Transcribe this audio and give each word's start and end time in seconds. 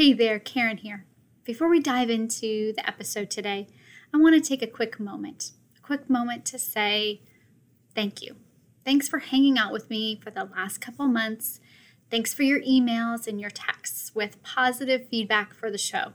Hey 0.00 0.14
there, 0.14 0.40
Karyn 0.40 0.78
here. 0.78 1.04
Before 1.44 1.68
we 1.68 1.78
dive 1.78 2.08
into 2.08 2.72
the 2.72 2.88
episode 2.88 3.28
today, 3.28 3.68
I 4.14 4.16
want 4.16 4.34
to 4.34 4.40
take 4.40 4.62
a 4.62 4.66
quick 4.66 4.98
moment, 4.98 5.50
a 5.76 5.80
quick 5.82 6.08
moment 6.08 6.46
to 6.46 6.58
say 6.58 7.20
thank 7.94 8.22
you. 8.22 8.36
Thanks 8.82 9.08
for 9.10 9.18
hanging 9.18 9.58
out 9.58 9.74
with 9.74 9.90
me 9.90 10.18
for 10.24 10.30
the 10.30 10.44
last 10.44 10.80
couple 10.80 11.06
months. 11.06 11.60
Thanks 12.10 12.32
for 12.32 12.44
your 12.44 12.62
emails 12.62 13.26
and 13.26 13.38
your 13.38 13.50
texts 13.50 14.14
with 14.14 14.42
positive 14.42 15.06
feedback 15.10 15.52
for 15.52 15.70
the 15.70 15.76
show. 15.76 16.14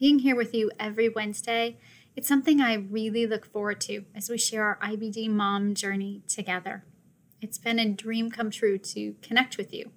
Being 0.00 0.18
here 0.18 0.34
with 0.34 0.52
you 0.52 0.72
every 0.80 1.08
Wednesday, 1.08 1.76
it's 2.16 2.26
something 2.26 2.60
I 2.60 2.74
really 2.74 3.24
look 3.24 3.46
forward 3.46 3.80
to 3.82 4.04
as 4.16 4.30
we 4.30 4.36
share 4.36 4.64
our 4.64 4.78
IBD 4.82 5.28
mom 5.28 5.74
journey 5.76 6.22
together. 6.26 6.82
It's 7.40 7.58
been 7.58 7.78
a 7.78 7.88
dream 7.88 8.32
come 8.32 8.50
true 8.50 8.78
to 8.78 9.14
connect 9.22 9.58
with 9.58 9.72
you. 9.72 9.92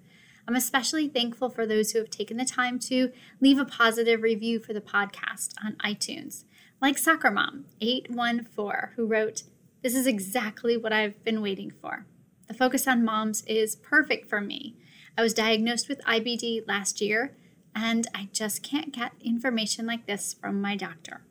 I'm 0.48 0.54
especially 0.54 1.08
thankful 1.08 1.50
for 1.50 1.66
those 1.66 1.90
who 1.90 1.98
have 1.98 2.10
taken 2.10 2.36
the 2.36 2.44
time 2.44 2.78
to 2.80 3.10
leave 3.40 3.58
a 3.58 3.64
positive 3.64 4.22
review 4.22 4.60
for 4.60 4.72
the 4.72 4.80
podcast 4.80 5.54
on 5.64 5.74
iTunes, 5.84 6.44
like 6.80 6.98
Soccer 6.98 7.30
Mom 7.30 7.64
814, 7.80 8.90
who 8.94 9.06
wrote, 9.06 9.42
This 9.82 9.96
is 9.96 10.06
exactly 10.06 10.76
what 10.76 10.92
I've 10.92 11.22
been 11.24 11.42
waiting 11.42 11.72
for. 11.72 12.06
The 12.46 12.54
focus 12.54 12.86
on 12.86 13.04
moms 13.04 13.42
is 13.46 13.74
perfect 13.74 14.28
for 14.28 14.40
me. 14.40 14.76
I 15.18 15.22
was 15.22 15.34
diagnosed 15.34 15.88
with 15.88 16.04
IBD 16.04 16.68
last 16.68 17.00
year, 17.00 17.36
and 17.74 18.06
I 18.14 18.28
just 18.32 18.62
can't 18.62 18.92
get 18.92 19.12
information 19.20 19.84
like 19.84 20.06
this 20.06 20.34
from 20.34 20.60
my 20.60 20.76
doctor. 20.76 21.22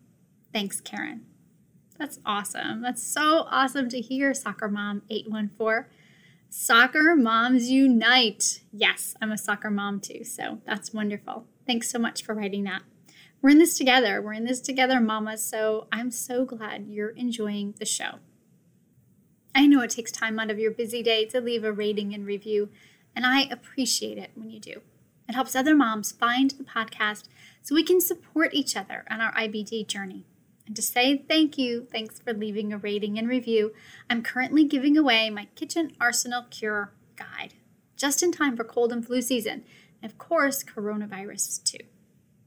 Thanks, 0.51 0.81
Karyn. 0.81 1.21
That's 1.97 2.19
awesome. 2.25 2.81
That's 2.81 3.01
so 3.01 3.47
awesome 3.49 3.87
to 3.89 4.01
hear, 4.01 4.33
Soccer 4.33 4.67
Mom 4.67 5.03
814. 5.09 5.89
Soccer 6.57 7.17
Moms 7.17 7.69
Unite. 7.69 8.61
Yes, 8.71 9.13
I'm 9.21 9.33
a 9.33 9.37
soccer 9.37 9.69
mom 9.69 9.99
too, 9.99 10.23
so 10.23 10.61
that's 10.65 10.93
wonderful. 10.93 11.45
Thanks 11.67 11.89
so 11.89 11.99
much 11.99 12.23
for 12.23 12.33
writing 12.33 12.63
that. 12.63 12.81
We're 13.41 13.49
in 13.49 13.57
this 13.57 13.77
together. 13.77 14.21
We're 14.21 14.33
in 14.33 14.45
this 14.45 14.61
together, 14.61 15.01
mamas, 15.01 15.43
so 15.43 15.87
I'm 15.91 16.11
so 16.11 16.45
glad 16.45 16.87
you're 16.87 17.09
enjoying 17.09 17.75
the 17.77 17.85
show. 17.85 18.19
I 19.53 19.67
know 19.67 19.81
it 19.81 19.89
takes 19.89 20.13
time 20.13 20.39
out 20.39 20.49
of 20.49 20.57
your 20.57 20.71
busy 20.71 21.03
day 21.03 21.25
to 21.25 21.41
leave 21.41 21.65
a 21.65 21.73
rating 21.73 22.13
and 22.13 22.25
review, 22.25 22.69
and 23.13 23.25
I 23.25 23.41
appreciate 23.51 24.17
it 24.17 24.31
when 24.33 24.49
you 24.49 24.61
do. 24.61 24.81
It 25.27 25.35
helps 25.35 25.57
other 25.57 25.75
moms 25.75 26.13
find 26.13 26.51
the 26.51 26.63
podcast 26.63 27.25
so 27.61 27.75
we 27.75 27.83
can 27.83 27.99
support 27.99 28.53
each 28.53 28.77
other 28.77 29.03
on 29.11 29.19
our 29.19 29.33
IBD 29.33 29.87
journey. 29.87 30.23
And 30.65 30.75
to 30.75 30.81
say 30.81 31.23
thank 31.27 31.57
you, 31.57 31.87
thanks 31.91 32.19
for 32.19 32.33
leaving 32.33 32.73
a 32.73 32.77
rating 32.77 33.19
and 33.19 33.27
review. 33.27 33.73
I'm 34.09 34.23
currently 34.23 34.65
giving 34.65 34.97
away 34.97 35.29
my 35.29 35.47
Kitchen 35.55 35.91
Arsenal 36.01 36.45
Cure 36.49 36.91
Guide, 37.15 37.53
just 37.95 38.23
in 38.23 38.31
time 38.31 38.57
for 38.57 38.63
cold 38.63 38.91
and 38.91 39.05
flu 39.05 39.21
season, 39.21 39.63
and 40.01 40.11
of 40.11 40.17
course, 40.17 40.63
coronavirus 40.63 41.63
too. 41.63 41.85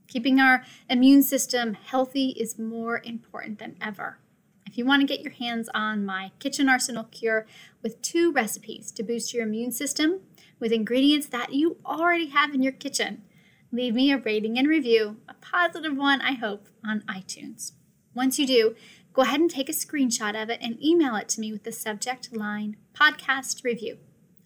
Keeping 0.08 0.40
our 0.40 0.64
immune 0.88 1.22
system 1.22 1.74
healthy 1.74 2.30
is 2.30 2.58
more 2.58 3.00
important 3.04 3.58
than 3.58 3.76
ever. 3.80 4.18
If 4.66 4.76
you 4.76 4.84
want 4.84 5.00
to 5.00 5.06
get 5.06 5.20
your 5.20 5.32
hands 5.32 5.68
on 5.72 6.04
my 6.04 6.32
Kitchen 6.38 6.68
Arsenal 6.68 7.04
Cure 7.04 7.46
with 7.82 8.02
two 8.02 8.32
recipes 8.32 8.90
to 8.92 9.02
boost 9.02 9.32
your 9.32 9.44
immune 9.44 9.70
system 9.70 10.20
with 10.58 10.72
ingredients 10.72 11.28
that 11.28 11.52
you 11.52 11.76
already 11.86 12.26
have 12.28 12.52
in 12.52 12.62
your 12.62 12.72
kitchen, 12.72 13.22
leave 13.70 13.94
me 13.94 14.10
a 14.10 14.18
rating 14.18 14.58
and 14.58 14.66
review, 14.66 15.18
a 15.28 15.34
positive 15.34 15.96
one, 15.96 16.20
I 16.20 16.32
hope, 16.32 16.68
on 16.84 17.02
iTunes. 17.02 17.72
Once 18.18 18.36
you 18.36 18.48
do, 18.48 18.74
go 19.12 19.22
ahead 19.22 19.38
and 19.38 19.48
take 19.48 19.68
a 19.68 19.72
screenshot 19.72 20.34
of 20.42 20.50
it 20.50 20.58
and 20.60 20.82
email 20.82 21.14
it 21.14 21.28
to 21.28 21.40
me 21.40 21.52
with 21.52 21.62
the 21.62 21.70
subject 21.70 22.34
line 22.36 22.76
podcast 22.92 23.62
review. 23.62 23.96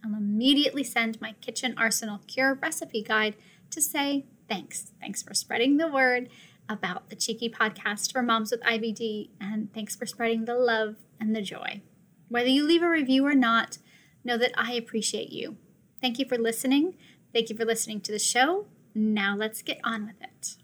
I'll 0.05 0.15
immediately 0.15 0.85
send 0.85 1.19
my 1.23 1.33
Kitchen 1.41 1.75
Arsenal 1.79 2.21
Cure 2.27 2.59
recipe 2.61 3.03
guide 3.03 3.35
to 3.71 3.81
say 3.81 4.27
thanks. 4.47 4.93
Thanks 5.01 5.23
for 5.23 5.33
spreading 5.33 5.79
the 5.79 5.89
word 5.89 6.29
about 6.69 7.09
the 7.09 7.17
Cheeky 7.17 7.49
podcast 7.49 8.13
for 8.13 8.21
moms 8.21 8.51
with 8.51 8.61
IBD, 8.61 9.31
and 9.41 9.73
thanks 9.73 9.97
for 9.97 10.05
spreading 10.05 10.45
the 10.45 10.55
love 10.55 10.97
and 11.19 11.35
the 11.35 11.41
joy. 11.41 11.81
Whether 12.29 12.49
you 12.49 12.67
leave 12.67 12.83
a 12.83 12.91
review 12.91 13.25
or 13.25 13.35
not, 13.35 13.79
know 14.23 14.37
that 14.37 14.53
I 14.55 14.75
appreciate 14.75 15.33
you. 15.33 15.57
Thank 15.99 16.19
you 16.19 16.27
for 16.27 16.37
listening. 16.37 16.99
Thank 17.33 17.49
you 17.49 17.57
for 17.57 17.65
listening 17.65 18.03
to 18.03 18.13
the 18.13 18.19
show. 18.19 18.67
Now 18.95 19.35
let's 19.35 19.63
get 19.63 19.81
on 19.83 20.05
with 20.09 20.21
it. 20.21 20.62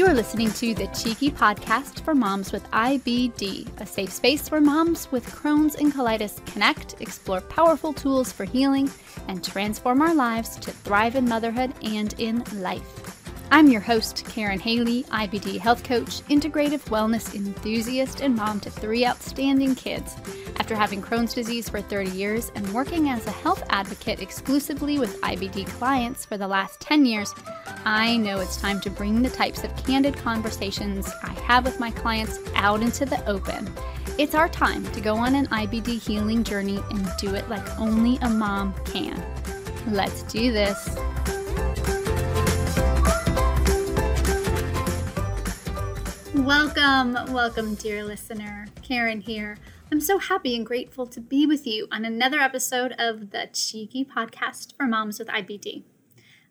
You're 0.00 0.14
listening 0.14 0.50
to 0.52 0.72
the 0.72 0.86
Cheeky 0.86 1.30
Podcast 1.30 2.00
for 2.00 2.14
Moms 2.14 2.52
with 2.52 2.64
IBD, 2.70 3.68
a 3.82 3.84
safe 3.84 4.10
space 4.10 4.50
where 4.50 4.58
moms 4.58 5.12
with 5.12 5.26
Crohn's 5.26 5.74
and 5.74 5.92
colitis 5.92 6.42
connect, 6.46 6.98
explore 7.02 7.42
powerful 7.42 7.92
tools 7.92 8.32
for 8.32 8.46
healing, 8.46 8.90
and 9.28 9.44
transform 9.44 10.00
our 10.00 10.14
lives 10.14 10.56
to 10.56 10.70
thrive 10.70 11.16
in 11.16 11.28
motherhood 11.28 11.74
and 11.82 12.14
in 12.16 12.42
life. 12.62 13.20
I'm 13.50 13.68
your 13.68 13.82
host, 13.82 14.24
Karyn 14.24 14.58
Haley, 14.58 15.02
IBD 15.02 15.58
health 15.58 15.84
coach, 15.84 16.22
integrative 16.30 16.84
wellness 16.84 17.34
enthusiast, 17.34 18.22
and 18.22 18.34
mom 18.34 18.58
to 18.60 18.70
three 18.70 19.04
outstanding 19.04 19.74
kids. 19.74 20.16
After 20.60 20.76
having 20.76 21.00
Crohn's 21.00 21.32
disease 21.32 21.70
for 21.70 21.80
30 21.80 22.10
years 22.10 22.52
and 22.54 22.70
working 22.74 23.08
as 23.08 23.26
a 23.26 23.30
health 23.30 23.62
advocate 23.70 24.20
exclusively 24.20 24.98
with 24.98 25.18
IBD 25.22 25.66
clients 25.66 26.26
for 26.26 26.36
the 26.36 26.46
last 26.46 26.80
10 26.80 27.06
years, 27.06 27.34
I 27.86 28.18
know 28.18 28.40
it's 28.40 28.58
time 28.58 28.78
to 28.82 28.90
bring 28.90 29.22
the 29.22 29.30
types 29.30 29.64
of 29.64 29.74
candid 29.86 30.18
conversations 30.18 31.10
I 31.22 31.32
have 31.44 31.64
with 31.64 31.80
my 31.80 31.90
clients 31.90 32.38
out 32.56 32.82
into 32.82 33.06
the 33.06 33.26
open. 33.26 33.72
It's 34.18 34.34
our 34.34 34.50
time 34.50 34.84
to 34.92 35.00
go 35.00 35.14
on 35.14 35.34
an 35.34 35.46
IBD 35.46 35.98
healing 35.98 36.44
journey 36.44 36.78
and 36.90 37.08
do 37.18 37.34
it 37.34 37.48
like 37.48 37.80
only 37.80 38.18
a 38.18 38.28
mom 38.28 38.74
can. 38.84 39.24
Let's 39.86 40.24
do 40.24 40.52
this. 40.52 40.94
Welcome, 46.34 47.14
welcome, 47.32 47.76
dear 47.76 48.04
listener. 48.04 48.66
Karyn 48.82 49.22
here. 49.22 49.56
I'm 49.92 50.00
so 50.00 50.18
happy 50.18 50.54
and 50.54 50.64
grateful 50.64 51.04
to 51.08 51.20
be 51.20 51.46
with 51.46 51.66
you 51.66 51.88
on 51.90 52.04
another 52.04 52.38
episode 52.38 52.94
of 52.96 53.30
the 53.30 53.48
Cheeky 53.52 54.04
Podcast 54.04 54.76
for 54.76 54.86
Moms 54.86 55.18
with 55.18 55.26
IBD. 55.26 55.82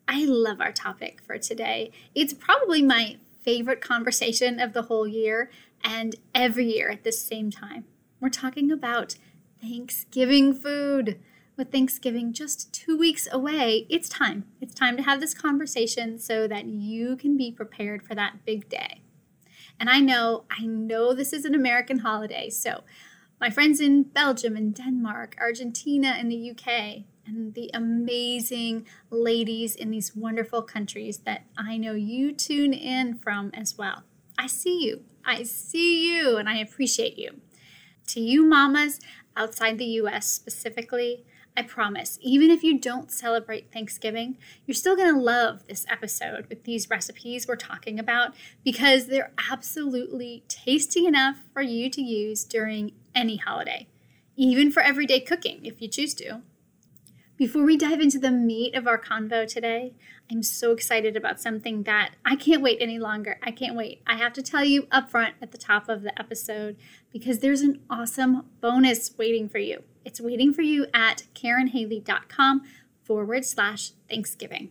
I 0.06 0.26
love 0.26 0.60
our 0.60 0.72
topic 0.72 1.22
for 1.22 1.38
today. 1.38 1.90
It's 2.14 2.34
probably 2.34 2.82
my 2.82 3.16
favorite 3.42 3.80
conversation 3.80 4.60
of 4.60 4.74
the 4.74 4.82
whole 4.82 5.08
year 5.08 5.50
and 5.82 6.16
every 6.34 6.66
year 6.66 6.90
at 6.90 7.02
the 7.02 7.12
same 7.12 7.50
time. 7.50 7.84
We're 8.20 8.28
talking 8.28 8.70
about 8.70 9.14
Thanksgiving 9.62 10.52
food. 10.52 11.18
With 11.56 11.72
Thanksgiving 11.72 12.34
just 12.34 12.70
two 12.74 12.98
weeks 12.98 13.26
away, 13.32 13.86
it's 13.88 14.10
time. 14.10 14.44
It's 14.60 14.74
time 14.74 14.98
to 14.98 15.02
have 15.02 15.20
this 15.20 15.32
conversation 15.32 16.18
so 16.18 16.46
that 16.46 16.66
you 16.66 17.16
can 17.16 17.38
be 17.38 17.50
prepared 17.50 18.02
for 18.02 18.14
that 18.14 18.44
big 18.44 18.68
day. 18.68 19.00
And 19.78 19.88
I 19.88 20.00
know, 20.00 20.44
I 20.50 20.66
know 20.66 21.14
this 21.14 21.32
is 21.32 21.46
an 21.46 21.54
American 21.54 22.00
holiday. 22.00 22.50
So, 22.50 22.84
my 23.40 23.48
friends 23.48 23.80
in 23.80 24.02
Belgium 24.02 24.54
and 24.54 24.74
Denmark, 24.74 25.34
Argentina, 25.40 26.08
and 26.08 26.30
the 26.30 26.50
UK, 26.50 27.04
and 27.26 27.54
the 27.54 27.70
amazing 27.72 28.86
ladies 29.08 29.74
in 29.74 29.90
these 29.90 30.14
wonderful 30.14 30.60
countries 30.60 31.18
that 31.18 31.46
I 31.56 31.78
know 31.78 31.94
you 31.94 32.32
tune 32.32 32.74
in 32.74 33.14
from 33.14 33.50
as 33.54 33.78
well. 33.78 34.02
I 34.38 34.46
see 34.46 34.84
you. 34.84 35.04
I 35.24 35.44
see 35.44 36.14
you, 36.14 36.36
and 36.36 36.50
I 36.50 36.58
appreciate 36.58 37.16
you. 37.16 37.40
To 38.08 38.20
you, 38.20 38.44
mamas 38.44 39.00
outside 39.36 39.78
the 39.78 39.86
US 39.86 40.26
specifically, 40.26 41.24
I 41.56 41.62
promise, 41.62 42.18
even 42.22 42.50
if 42.50 42.62
you 42.62 42.78
don't 42.78 43.10
celebrate 43.10 43.72
Thanksgiving, 43.72 44.36
you're 44.66 44.74
still 44.74 44.96
going 44.96 45.12
to 45.12 45.20
love 45.20 45.66
this 45.66 45.84
episode 45.90 46.46
with 46.48 46.64
these 46.64 46.90
recipes 46.90 47.48
we're 47.48 47.56
talking 47.56 47.98
about 47.98 48.34
because 48.64 49.06
they're 49.06 49.32
absolutely 49.50 50.44
tasty 50.48 51.06
enough 51.06 51.38
for 51.52 51.62
you 51.62 51.90
to 51.90 52.02
use 52.02 52.44
during 52.44 52.92
any 53.14 53.36
holiday, 53.36 53.86
even 54.36 54.70
for 54.70 54.82
everyday 54.82 55.20
cooking 55.20 55.64
if 55.64 55.80
you 55.80 55.88
choose 55.88 56.14
to. 56.14 56.42
Before 57.40 57.64
we 57.64 57.78
dive 57.78 58.02
into 58.02 58.18
the 58.18 58.30
meat 58.30 58.74
of 58.74 58.86
our 58.86 58.98
convo 58.98 59.48
today, 59.48 59.94
I'm 60.30 60.42
so 60.42 60.72
excited 60.72 61.16
about 61.16 61.40
something 61.40 61.84
that 61.84 62.10
I 62.22 62.36
can't 62.36 62.60
wait 62.60 62.76
any 62.82 62.98
longer. 62.98 63.38
I 63.42 63.50
can't 63.50 63.74
wait. 63.74 64.02
I 64.06 64.16
have 64.16 64.34
to 64.34 64.42
tell 64.42 64.62
you 64.62 64.86
up 64.92 65.10
front 65.10 65.36
at 65.40 65.50
the 65.50 65.56
top 65.56 65.88
of 65.88 66.02
the 66.02 66.16
episode 66.20 66.76
because 67.10 67.38
there's 67.38 67.62
an 67.62 67.80
awesome 67.88 68.44
bonus 68.60 69.16
waiting 69.16 69.48
for 69.48 69.56
you. 69.56 69.82
It's 70.04 70.20
waiting 70.20 70.52
for 70.52 70.60
you 70.60 70.86
at 70.92 71.24
KarynHaley.com 71.34 72.60
forward 73.02 73.46
slash 73.46 73.92
Thanksgiving. 74.08 74.68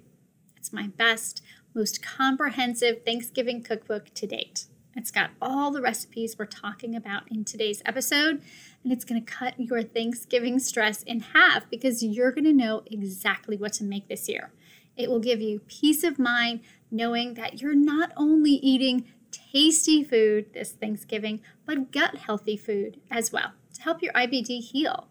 It's 0.56 0.72
my 0.72 0.88
best, 0.96 1.42
most 1.74 2.04
comprehensive 2.04 3.04
Thanksgiving 3.04 3.63
cookbook 3.63 4.13
to 4.13 4.28
date. 4.28 4.66
It's 4.95 5.12
got 5.12 5.30
all 5.39 5.71
the 5.71 5.81
recipes 5.81 6.36
we're 6.38 6.45
talking 6.45 6.95
about 6.95 7.31
in 7.31 7.45
today's 7.45 7.81
episode, 7.86 8.41
and 8.83 8.91
it's 8.91 9.06
going 9.06 9.24
to 9.24 9.31
cut 9.31 9.59
your 9.59 9.83
Thanksgiving 9.83 10.57
stress 10.57 11.03
in 11.03 11.19
half 11.19 11.69
because 11.69 12.01
you're 12.01 12.31
going 12.31 12.45
to 12.45 12.53
know 12.53 12.81
exactly 12.88 13.56
what 13.56 13.74
to 13.74 13.83
make 13.83 14.07
this 14.07 14.27
year. 14.27 14.51
It 14.97 15.09
will 15.09 15.19
give 15.19 15.41
you 15.41 15.62
peace 15.68 16.03
of 16.03 16.18
mind 16.18 16.62
knowing 16.89 17.36
that 17.36 17.62
you're 17.62 17.75
not 17.75 18.12
only 18.18 18.51
eating 18.51 19.06
tasty 19.31 20.03
food 20.03 20.53
this 20.53 20.71
Thanksgiving, 20.71 21.41
but 21.65 21.91
gut 21.91 22.15
healthy 22.15 22.57
food 22.57 23.00
as 23.12 23.31
well 23.31 23.51
to 23.75 23.81
help 23.83 24.01
your 24.01 24.13
IBD 24.13 24.59
heal. 24.71 25.07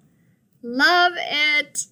Love 0.60 1.12
it! 1.16 1.86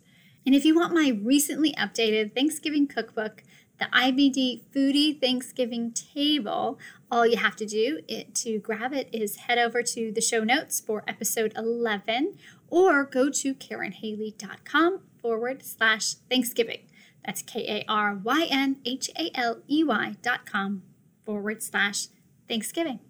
And 0.44 0.54
if 0.54 0.64
you 0.64 0.74
want 0.74 0.92
my 0.92 1.18
recently 1.22 1.72
updated 1.74 2.34
Thanksgiving 2.34 2.88
cookbook, 2.88 3.42
the 3.78 3.86
IBD 3.86 4.62
Foodie 4.74 5.20
Thanksgiving 5.20 5.92
Table, 5.92 6.78
all 7.10 7.26
you 7.26 7.36
have 7.36 7.56
to 7.56 7.66
do 7.66 8.00
it, 8.08 8.34
to 8.36 8.58
grab 8.58 8.92
it 8.92 9.08
is 9.12 9.36
head 9.36 9.58
over 9.58 9.82
to 9.82 10.10
the 10.12 10.20
show 10.20 10.44
notes 10.44 10.80
for 10.80 11.04
episode 11.06 11.52
11 11.56 12.38
or 12.68 13.04
go 13.04 13.30
to 13.30 13.54
KarynHaley.com 13.54 15.00
forward 15.20 15.64
slash 15.64 16.14
Thanksgiving. 16.30 16.80
That's 17.24 17.42
K 17.42 17.66
A 17.68 17.84
R 17.90 18.14
Y 18.14 18.46
N 18.50 18.76
H 18.84 19.10
A 19.18 19.30
L 19.34 19.58
E 19.68 19.84
Y 19.84 20.14
dot 20.22 20.46
com 20.46 20.82
forward 21.24 21.62
slash 21.62 22.06
Thanksgiving. 22.48 23.00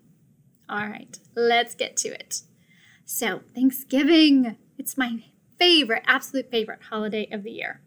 All 0.69 0.89
right, 0.89 1.19
let's 1.37 1.75
get 1.75 1.97
to 1.99 2.09
it. 2.09 2.41
So, 3.05 3.43
Thanksgiving, 3.55 4.57
it's 4.79 4.99
my 4.99 5.23
favorite, 5.59 6.03
absolute 6.07 6.51
favorite 6.51 6.83
holiday 6.91 7.29
of 7.31 7.45
the 7.45 7.53
year. 7.53 7.83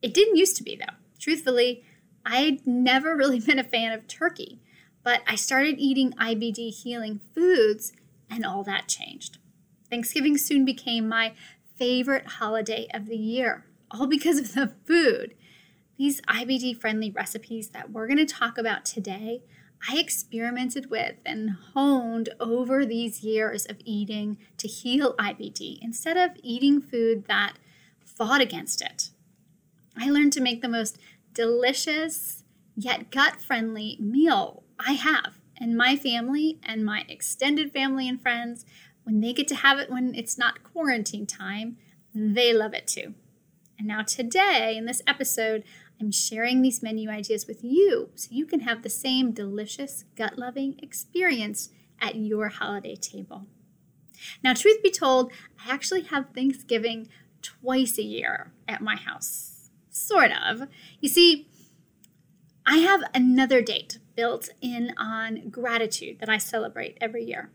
It 0.00 0.14
didn't 0.14 0.36
used 0.36 0.56
to 0.58 0.62
be, 0.62 0.76
though. 0.76 0.94
Truthfully, 1.18 1.82
I'd 2.30 2.66
never 2.66 3.16
really 3.16 3.40
been 3.46 3.58
a 3.58 3.64
fan 3.64 3.92
of 3.92 4.06
turkey, 4.06 4.60
but 5.02 5.22
I 5.26 5.34
started 5.34 5.78
eating 5.78 6.12
IBD 6.12 6.82
healing 6.82 7.20
foods 7.34 7.92
and 8.30 8.44
all 8.44 8.62
that 8.64 8.86
changed. 8.86 9.38
Thanksgiving 9.88 10.36
soon 10.36 10.64
became 10.64 11.08
my 11.08 11.32
favorite 11.76 12.26
holiday 12.26 12.86
of 12.92 13.06
the 13.06 13.16
year, 13.16 13.64
all 13.90 14.06
because 14.06 14.38
of 14.38 14.52
the 14.52 14.74
food. 14.86 15.34
These 15.96 16.20
IBD 16.22 16.78
friendly 16.78 17.10
recipes 17.10 17.70
that 17.70 17.90
we're 17.90 18.06
going 18.06 18.18
to 18.18 18.26
talk 18.26 18.58
about 18.58 18.84
today 18.84 19.42
I 19.86 19.98
experimented 19.98 20.90
with 20.90 21.16
and 21.24 21.50
honed 21.50 22.30
over 22.40 22.84
these 22.84 23.22
years 23.22 23.66
of 23.66 23.76
eating 23.84 24.38
to 24.58 24.66
heal 24.66 25.14
IBD 25.14 25.78
instead 25.80 26.16
of 26.16 26.36
eating 26.42 26.80
food 26.80 27.26
that 27.28 27.54
fought 28.04 28.40
against 28.40 28.82
it. 28.82 29.10
I 29.96 30.10
learned 30.10 30.32
to 30.34 30.40
make 30.40 30.62
the 30.62 30.68
most 30.68 30.98
delicious 31.38 32.42
yet 32.74 33.12
gut 33.12 33.40
friendly 33.40 33.96
meal 34.00 34.64
I 34.76 34.94
have. 34.94 35.38
And 35.56 35.76
my 35.76 35.94
family 35.94 36.58
and 36.64 36.84
my 36.84 37.04
extended 37.08 37.72
family 37.72 38.08
and 38.08 38.20
friends, 38.20 38.64
when 39.04 39.20
they 39.20 39.32
get 39.32 39.46
to 39.48 39.54
have 39.54 39.78
it 39.78 39.88
when 39.88 40.16
it's 40.16 40.36
not 40.36 40.64
quarantine 40.64 41.26
time, 41.26 41.76
they 42.12 42.52
love 42.52 42.74
it 42.74 42.88
too. 42.88 43.14
And 43.78 43.86
now, 43.86 44.02
today, 44.02 44.76
in 44.76 44.86
this 44.86 45.00
episode, 45.06 45.62
I'm 46.00 46.10
sharing 46.10 46.60
these 46.60 46.82
menu 46.82 47.08
ideas 47.08 47.46
with 47.46 47.62
you 47.62 48.10
so 48.16 48.30
you 48.32 48.44
can 48.44 48.60
have 48.60 48.82
the 48.82 48.90
same 48.90 49.30
delicious, 49.30 50.04
gut 50.16 50.36
loving 50.38 50.74
experience 50.82 51.70
at 52.00 52.16
your 52.16 52.48
holiday 52.48 52.96
table. 52.96 53.46
Now, 54.42 54.54
truth 54.54 54.82
be 54.82 54.90
told, 54.90 55.32
I 55.64 55.72
actually 55.72 56.02
have 56.02 56.34
Thanksgiving 56.34 57.08
twice 57.42 57.96
a 57.96 58.02
year 58.02 58.52
at 58.66 58.80
my 58.80 58.96
house. 58.96 59.47
Sort 59.98 60.30
of. 60.32 60.68
You 61.00 61.08
see, 61.08 61.48
I 62.66 62.78
have 62.78 63.02
another 63.14 63.60
date 63.60 63.98
built 64.14 64.50
in 64.60 64.92
on 64.96 65.48
gratitude 65.50 66.20
that 66.20 66.28
I 66.28 66.38
celebrate 66.38 66.96
every 67.00 67.24
year. 67.24 67.50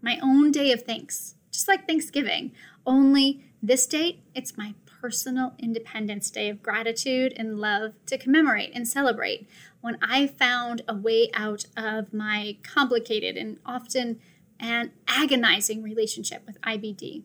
My 0.00 0.18
own 0.22 0.52
day 0.52 0.72
of 0.72 0.82
thanks, 0.82 1.34
just 1.50 1.68
like 1.68 1.86
Thanksgiving, 1.86 2.52
only 2.86 3.44
this 3.62 3.86
date, 3.86 4.22
it's 4.34 4.58
my 4.58 4.74
personal 5.00 5.54
Independence 5.58 6.30
Day 6.30 6.48
of 6.48 6.62
gratitude 6.62 7.34
and 7.36 7.58
love 7.58 7.94
to 8.06 8.18
commemorate 8.18 8.72
and 8.74 8.86
celebrate 8.86 9.48
when 9.80 9.98
I 10.02 10.26
found 10.26 10.82
a 10.86 10.94
way 10.94 11.30
out 11.34 11.66
of 11.76 12.12
my 12.12 12.58
complicated 12.62 13.36
and 13.36 13.58
often 13.64 14.20
an 14.60 14.92
agonizing 15.08 15.82
relationship 15.82 16.42
with 16.46 16.60
IBD. 16.60 17.22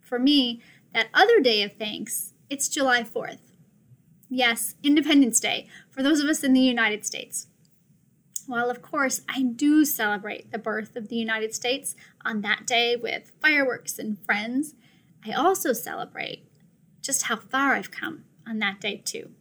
For 0.00 0.18
me, 0.18 0.62
that 0.94 1.08
other 1.12 1.40
day 1.40 1.62
of 1.62 1.72
thanks, 1.74 2.34
it's 2.48 2.68
July 2.68 3.02
4th. 3.02 3.51
Yes, 4.34 4.76
Independence 4.82 5.40
Day 5.40 5.68
for 5.90 6.02
those 6.02 6.20
of 6.20 6.26
us 6.26 6.42
in 6.42 6.54
the 6.54 6.60
United 6.60 7.04
States. 7.04 7.48
While, 8.46 8.70
of 8.70 8.80
course, 8.80 9.20
I 9.28 9.42
do 9.42 9.84
celebrate 9.84 10.50
the 10.50 10.56
birth 10.56 10.96
of 10.96 11.08
the 11.08 11.16
United 11.16 11.54
States 11.54 11.94
on 12.24 12.40
that 12.40 12.66
day 12.66 12.96
with 12.96 13.32
fireworks 13.42 13.98
and 13.98 14.18
friends, 14.24 14.74
I 15.22 15.32
also 15.32 15.74
celebrate 15.74 16.48
just 17.02 17.24
how 17.24 17.36
far 17.36 17.74
I've 17.74 17.90
come 17.90 18.24
on 18.48 18.58
that 18.60 18.80
day, 18.80 19.02
too. 19.04 19.32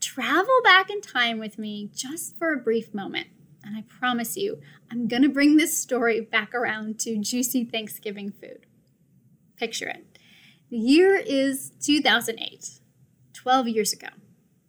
Travel 0.00 0.60
back 0.62 0.90
in 0.90 1.00
time 1.00 1.38
with 1.38 1.58
me 1.58 1.88
just 1.94 2.36
for 2.36 2.52
a 2.52 2.58
brief 2.58 2.92
moment, 2.92 3.28
and 3.64 3.74
I 3.74 3.84
promise 3.88 4.36
you, 4.36 4.60
I'm 4.90 5.08
going 5.08 5.22
to 5.22 5.30
bring 5.30 5.56
this 5.56 5.78
story 5.78 6.20
back 6.20 6.54
around 6.54 7.00
to 7.00 7.16
juicy 7.16 7.64
Thanksgiving 7.64 8.32
food. 8.32 8.66
Picture 9.56 9.88
it. 9.88 10.18
The 10.68 10.76
year 10.76 11.16
is 11.16 11.72
2008, 11.80 12.80
12 13.48 13.68
years 13.68 13.94
ago, 13.94 14.08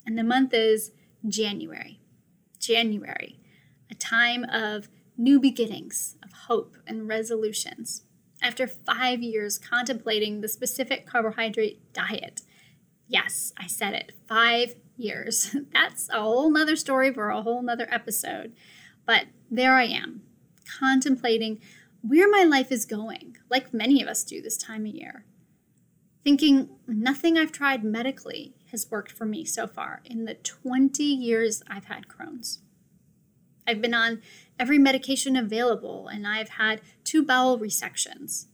and 0.05 0.17
the 0.17 0.23
month 0.23 0.53
is 0.53 0.91
January. 1.27 1.99
January, 2.59 3.37
a 3.91 3.93
time 3.93 4.45
of 4.45 4.87
new 5.17 5.37
beginnings, 5.37 6.15
of 6.23 6.31
hope 6.47 6.77
and 6.87 7.05
resolutions 7.05 8.03
after 8.41 8.67
five 8.67 9.21
years 9.21 9.59
contemplating 9.59 10.39
the 10.39 10.47
specific 10.47 11.05
carbohydrate 11.05 11.91
diet. 11.91 12.43
Yes, 13.05 13.51
I 13.57 13.67
said 13.67 13.95
it, 13.95 14.13
five 14.29 14.75
years. 14.95 15.53
That's 15.73 16.07
a 16.07 16.21
whole 16.21 16.49
nother 16.49 16.77
story 16.77 17.13
for 17.13 17.31
a 17.31 17.41
whole 17.41 17.61
nother 17.61 17.87
episode. 17.91 18.53
But 19.05 19.25
there 19.51 19.75
I 19.75 19.87
am, 19.87 20.21
contemplating 20.79 21.59
where 22.01 22.29
my 22.29 22.45
life 22.45 22.71
is 22.71 22.85
going, 22.85 23.35
like 23.49 23.73
many 23.73 24.01
of 24.01 24.07
us 24.07 24.23
do 24.23 24.41
this 24.41 24.55
time 24.55 24.85
of 24.85 24.95
year. 24.95 25.25
Thinking 26.23 26.69
nothing 26.87 27.37
I've 27.37 27.51
tried 27.51 27.83
medically 27.83 28.55
has 28.71 28.89
worked 28.89 29.12
for 29.12 29.25
me 29.25 29.45
so 29.45 29.68
far 29.68 30.01
in 30.06 30.25
the 30.25 30.36
20 30.36 31.04
years 31.04 31.63
I've 31.68 31.86
had 31.86 32.07
Crohn's. 32.07 32.60
I've 33.68 33.81
been 33.81 33.94
on 33.94 34.21
every 34.60 34.80
medication 34.80 35.36
available, 35.36 36.07
and 36.07 36.27
I've 36.27 36.50
had 36.50 36.81
two 37.04 37.24
bowel 37.24 37.60
resections. 37.60 38.48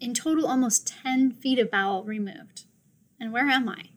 In 0.00 0.12
total, 0.14 0.46
almost 0.46 0.86
10 0.86 1.32
feet 1.32 1.58
of 1.58 1.70
bowel 1.70 2.04
removed. 2.04 2.64
And 3.18 3.32
where 3.32 3.48
am 3.48 3.68
I? 3.68 3.90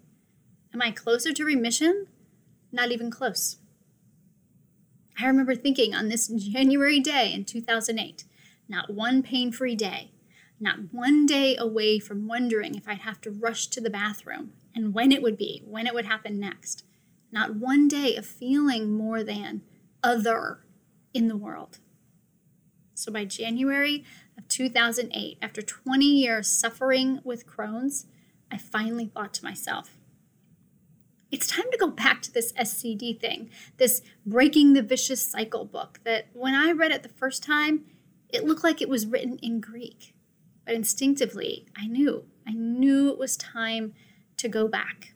Am 0.74 0.82
I 0.82 0.92
closer 0.92 1.34
to 1.34 1.44
remission? 1.44 2.08
Not 2.72 2.92
even 2.92 3.12
close. 3.12 3.58
I 5.20 5.28
remember 5.28 5.56
thinking 5.56 5.94
on 5.94 6.08
this 6.08 6.28
January 6.28 7.00
day 7.00 7.34
in 7.34 7.44
2008, 7.44 8.24
not 8.70 8.94
one 8.94 9.22
pain 9.22 9.52
free 9.52 9.76
day, 9.76 10.12
not 10.60 10.94
one 10.94 11.26
day 11.26 11.58
away 11.58 12.00
from 12.00 12.28
wondering 12.28 12.76
if 12.76 12.88
I'd 12.88 13.00
have 13.00 13.20
to 13.22 13.32
rush 13.32 13.68
to 13.68 13.82
the 13.82 13.90
bathroom 13.90 14.54
and 14.76 14.94
when 14.94 15.12
it 15.12 15.22
would 15.22 15.38
be, 15.38 15.64
when 15.66 15.88
it 15.88 15.94
would 15.94 16.06
happen 16.06 16.40
next. 16.40 16.84
Not 17.32 17.56
one 17.56 17.88
day 17.88 18.16
of 18.16 18.26
feeling 18.26 18.92
more 18.92 19.24
than 19.24 19.62
other 20.04 20.66
in 21.14 21.28
the 21.28 21.38
world. 21.38 21.80
So 22.94 23.12
by 23.12 23.26
January 23.26 24.04
of 24.38 24.48
2008, 24.48 25.38
after 25.42 25.62
20 25.62 26.06
years 26.06 26.48
suffering 26.48 27.20
with 27.24 27.48
Crohn's, 27.48 28.06
I 28.52 28.58
finally 28.58 29.06
thought 29.06 29.34
to 29.36 29.46
myself, 29.46 29.98
it's 31.32 31.48
time 31.48 31.72
to 31.72 31.78
go 31.78 31.88
back 31.88 32.22
to 32.24 32.34
this 32.34 32.52
SCD 32.54 33.18
thing, 33.20 33.50
this 33.78 34.02
Breaking 34.26 34.74
the 34.74 34.82
Vicious 34.82 35.22
Cycle 35.22 35.64
book 35.64 36.02
that 36.04 36.28
when 36.34 36.54
I 36.54 36.72
read 36.72 36.92
it 36.92 37.04
the 37.04 37.10
first 37.10 37.42
time, 37.42 37.86
it 38.30 38.44
looked 38.44 38.64
like 38.64 38.82
it 38.82 38.90
was 38.90 39.06
written 39.06 39.38
in 39.42 39.62
Greek. 39.62 40.14
But 40.66 40.76
instinctively, 40.76 41.66
I 41.76 41.88
knew, 41.88 42.26
I 42.46 42.52
knew 42.52 43.10
it 43.10 43.18
was 43.18 43.38
time 43.38 43.94
to 44.42 44.50
go 44.50 44.68
back. 44.68 45.14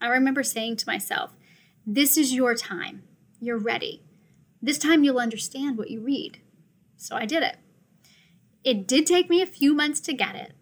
I 0.00 0.08
remember 0.08 0.42
saying 0.42 0.76
to 0.76 0.86
myself, 0.86 1.32
This 1.86 2.16
is 2.16 2.34
your 2.34 2.54
time. 2.54 3.02
You're 3.40 3.58
ready. 3.58 4.02
This 4.60 4.78
time 4.78 5.04
you'll 5.04 5.18
understand 5.18 5.78
what 5.78 5.90
you 5.90 6.00
read. 6.00 6.40
So 6.96 7.16
I 7.16 7.26
did 7.26 7.42
it. 7.42 7.56
It 8.64 8.86
did 8.86 9.06
take 9.06 9.30
me 9.30 9.40
a 9.40 9.46
few 9.46 9.72
months 9.72 10.00
to 10.00 10.12
get 10.12 10.34
it, 10.34 10.52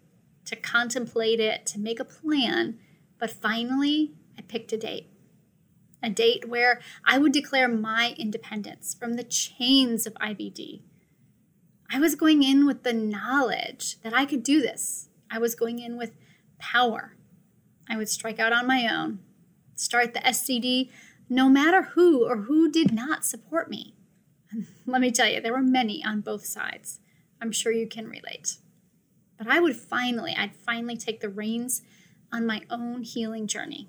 to 0.45 0.55
contemplate 0.55 1.39
it, 1.39 1.65
to 1.67 1.79
make 1.79 1.99
a 1.99 2.05
plan, 2.05 2.79
but 3.19 3.31
finally 3.31 4.13
I 4.37 4.41
picked 4.41 4.71
a 4.71 4.77
date. 4.77 5.09
A 6.01 6.09
date 6.09 6.47
where 6.47 6.79
I 7.05 7.17
would 7.17 7.31
declare 7.31 7.67
my 7.67 8.15
independence 8.17 8.95
from 8.97 9.15
the 9.15 9.23
chains 9.23 10.05
of 10.05 10.13
IBD. 10.15 10.81
I 11.89 11.99
was 11.99 12.15
going 12.15 12.43
in 12.43 12.65
with 12.65 12.83
the 12.83 12.93
knowledge 12.93 13.99
that 14.03 14.13
I 14.13 14.25
could 14.25 14.43
do 14.43 14.61
this. 14.61 15.09
I 15.29 15.39
was 15.39 15.55
going 15.55 15.79
in 15.79 15.97
with 15.97 16.11
power. 16.59 17.16
I 17.89 17.97
would 17.97 18.09
strike 18.09 18.39
out 18.39 18.53
on 18.53 18.67
my 18.67 18.87
own, 18.91 19.19
start 19.75 20.13
the 20.13 20.19
SCD 20.19 20.89
no 21.29 21.49
matter 21.49 21.83
who 21.93 22.25
or 22.25 22.43
who 22.43 22.71
did 22.71 22.93
not 22.93 23.25
support 23.25 23.69
me. 23.69 23.93
Let 24.85 25.01
me 25.01 25.11
tell 25.11 25.27
you, 25.29 25.41
there 25.41 25.53
were 25.53 25.61
many 25.61 26.03
on 26.03 26.21
both 26.21 26.45
sides. 26.45 26.99
I'm 27.41 27.51
sure 27.51 27.71
you 27.71 27.87
can 27.87 28.07
relate. 28.07 28.57
But 29.37 29.47
I 29.47 29.59
would 29.59 29.75
finally, 29.75 30.35
I'd 30.37 30.55
finally 30.55 30.97
take 30.97 31.19
the 31.19 31.29
reins 31.29 31.81
on 32.31 32.45
my 32.45 32.61
own 32.69 33.03
healing 33.03 33.47
journey. 33.47 33.87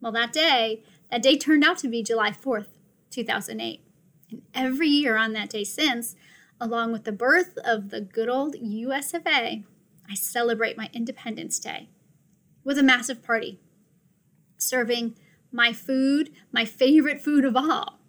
Well, 0.00 0.12
that 0.12 0.32
day, 0.32 0.82
that 1.10 1.22
day 1.22 1.36
turned 1.36 1.64
out 1.64 1.78
to 1.78 1.88
be 1.88 2.02
July 2.02 2.30
4th, 2.30 2.68
2008. 3.10 3.80
And 4.30 4.42
every 4.52 4.88
year 4.88 5.16
on 5.16 5.32
that 5.34 5.50
day 5.50 5.64
since, 5.64 6.16
along 6.60 6.92
with 6.92 7.04
the 7.04 7.12
birth 7.12 7.56
of 7.64 7.90
the 7.90 8.00
good 8.00 8.28
old 8.28 8.56
US 8.58 9.14
of 9.14 9.26
A, 9.26 9.64
I 10.08 10.14
celebrate 10.14 10.76
my 10.76 10.90
Independence 10.92 11.58
Day 11.58 11.88
with 12.64 12.78
a 12.78 12.82
massive 12.82 13.22
party, 13.22 13.60
serving 14.56 15.16
my 15.52 15.72
food, 15.72 16.30
my 16.50 16.64
favorite 16.64 17.20
food 17.20 17.44
of 17.44 17.56
all. 17.56 18.00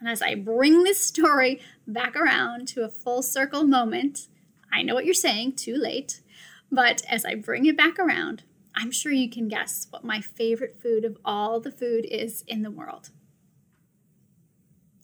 And 0.00 0.08
as 0.08 0.22
I 0.22 0.34
bring 0.34 0.82
this 0.82 1.00
story 1.00 1.60
back 1.86 2.16
around 2.16 2.68
to 2.68 2.84
a 2.84 2.88
full 2.88 3.22
circle 3.22 3.64
moment, 3.64 4.28
I 4.72 4.82
know 4.82 4.94
what 4.94 5.04
you're 5.04 5.14
saying, 5.14 5.54
too 5.54 5.76
late. 5.76 6.20
But 6.70 7.02
as 7.08 7.24
I 7.24 7.34
bring 7.34 7.66
it 7.66 7.76
back 7.76 7.98
around, 7.98 8.42
I'm 8.74 8.90
sure 8.90 9.12
you 9.12 9.28
can 9.28 9.48
guess 9.48 9.86
what 9.90 10.04
my 10.04 10.20
favorite 10.20 10.78
food 10.80 11.04
of 11.04 11.18
all 11.24 11.60
the 11.60 11.72
food 11.72 12.06
is 12.08 12.44
in 12.46 12.62
the 12.62 12.70
world. 12.70 13.10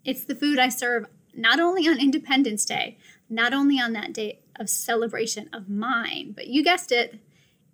It's 0.04 0.24
the 0.24 0.34
food 0.34 0.58
I 0.58 0.68
serve 0.68 1.06
not 1.34 1.58
only 1.58 1.88
on 1.88 1.98
Independence 1.98 2.64
Day, 2.64 2.98
not 3.28 3.52
only 3.52 3.80
on 3.80 3.92
that 3.94 4.12
day 4.12 4.40
of 4.56 4.68
celebration 4.68 5.48
of 5.52 5.68
mine, 5.68 6.32
but 6.36 6.46
you 6.46 6.62
guessed 6.62 6.92
it, 6.92 7.18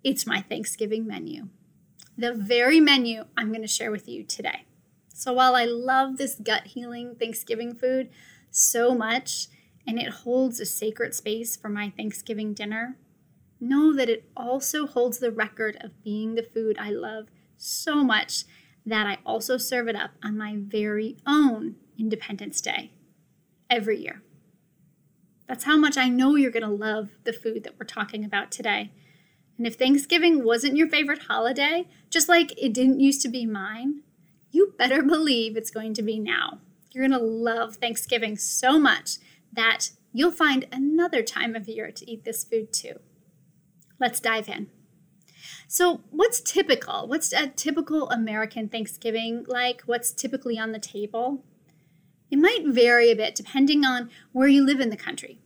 it's 0.03 0.25
my 0.25 0.41
Thanksgiving 0.41 1.05
menu. 1.05 1.49
The 2.17 2.33
very 2.33 2.79
menu 2.79 3.25
I'm 3.37 3.49
going 3.49 3.61
to 3.61 3.67
share 3.67 3.91
with 3.91 4.07
you 4.07 4.23
today. 4.23 4.65
So 5.13 5.33
while 5.33 5.55
I 5.55 5.65
love 5.65 6.17
this 6.17 6.35
gut 6.35 6.67
healing 6.67 7.15
Thanksgiving 7.19 7.75
food 7.75 8.09
so 8.49 8.95
much, 8.95 9.47
and 9.87 9.99
it 9.99 10.09
holds 10.09 10.59
a 10.59 10.65
sacred 10.65 11.13
space 11.13 11.55
for 11.55 11.69
my 11.69 11.91
Thanksgiving 11.95 12.53
dinner, 12.53 12.97
know 13.59 13.93
that 13.93 14.09
it 14.09 14.29
also 14.35 14.87
holds 14.87 15.19
the 15.19 15.31
record 15.31 15.77
of 15.81 16.03
being 16.03 16.35
the 16.35 16.43
food 16.43 16.77
I 16.79 16.89
love 16.89 17.27
so 17.57 18.03
much 18.03 18.43
that 18.85 19.05
I 19.05 19.19
also 19.25 19.57
serve 19.57 19.87
it 19.87 19.95
up 19.95 20.11
on 20.23 20.37
my 20.37 20.55
very 20.57 21.17
own 21.27 21.75
Independence 21.97 22.61
Day 22.61 22.91
every 23.69 23.99
year. 23.99 24.23
That's 25.47 25.65
how 25.65 25.77
much 25.77 25.97
I 25.97 26.09
know 26.09 26.35
you're 26.35 26.49
going 26.49 26.63
to 26.63 26.69
love 26.69 27.09
the 27.23 27.33
food 27.33 27.63
that 27.63 27.75
we're 27.79 27.85
talking 27.85 28.25
about 28.25 28.51
today. 28.51 28.91
And 29.61 29.67
if 29.67 29.75
Thanksgiving 29.75 30.43
wasn't 30.43 30.75
your 30.75 30.89
favorite 30.89 31.21
holiday, 31.27 31.87
just 32.09 32.27
like 32.27 32.51
it 32.57 32.73
didn't 32.73 32.99
used 32.99 33.21
to 33.21 33.29
be 33.29 33.45
mine, 33.45 34.01
you 34.49 34.73
better 34.75 35.03
believe 35.03 35.55
it's 35.55 35.69
going 35.69 35.93
to 35.93 36.01
be 36.01 36.17
now. 36.17 36.57
You're 36.91 37.07
going 37.07 37.19
to 37.19 37.23
love 37.23 37.75
Thanksgiving 37.75 38.37
so 38.37 38.79
much 38.79 39.17
that 39.53 39.91
you'll 40.13 40.31
find 40.31 40.67
another 40.71 41.21
time 41.21 41.55
of 41.55 41.69
year 41.69 41.91
to 41.91 42.09
eat 42.09 42.23
this 42.23 42.43
food 42.43 42.73
too. 42.73 43.01
Let's 43.99 44.19
dive 44.19 44.49
in. 44.49 44.71
So, 45.67 46.01
what's 46.09 46.41
typical? 46.41 47.07
What's 47.07 47.31
a 47.31 47.45
typical 47.49 48.09
American 48.09 48.67
Thanksgiving 48.67 49.45
like? 49.47 49.83
What's 49.85 50.11
typically 50.11 50.57
on 50.57 50.71
the 50.71 50.79
table? 50.79 51.43
It 52.31 52.39
might 52.39 52.65
vary 52.65 53.11
a 53.11 53.15
bit 53.15 53.35
depending 53.35 53.85
on 53.85 54.09
where 54.31 54.47
you 54.47 54.65
live 54.65 54.79
in 54.79 54.89
the 54.89 54.97
country. 54.97 55.39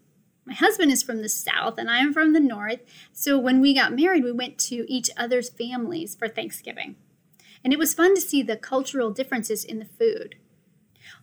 My 0.45 0.53
husband 0.53 0.91
is 0.91 1.03
from 1.03 1.21
the 1.21 1.29
South 1.29 1.77
and 1.77 1.89
I 1.89 1.99
am 1.99 2.13
from 2.13 2.33
the 2.33 2.39
North, 2.39 2.79
so 3.11 3.37
when 3.37 3.61
we 3.61 3.73
got 3.73 3.95
married, 3.95 4.23
we 4.23 4.31
went 4.31 4.57
to 4.59 4.85
each 4.91 5.09
other's 5.17 5.49
families 5.49 6.15
for 6.15 6.27
Thanksgiving. 6.27 6.95
And 7.63 7.73
it 7.73 7.79
was 7.79 7.95
fun 7.95 8.13
to 8.15 8.21
see 8.21 8.43
the 8.43 8.55
cultural 8.55 9.09
differences 9.11 9.65
in 9.65 9.79
the 9.79 9.85
food. 9.85 10.35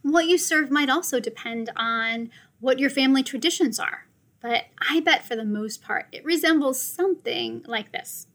What 0.02 0.26
you 0.26 0.38
serve 0.38 0.70
might 0.70 0.90
also 0.90 1.20
depend 1.20 1.70
on 1.76 2.30
what 2.58 2.80
your 2.80 2.90
family 2.90 3.22
traditions 3.22 3.78
are 3.78 4.06
but 4.42 4.64
I 4.90 5.00
bet 5.00 5.24
for 5.24 5.36
the 5.36 5.44
most 5.44 5.82
part 5.82 6.08
it 6.12 6.24
resembles 6.24 6.82
something 6.82 7.64
like 7.66 7.92
this. 7.92 8.26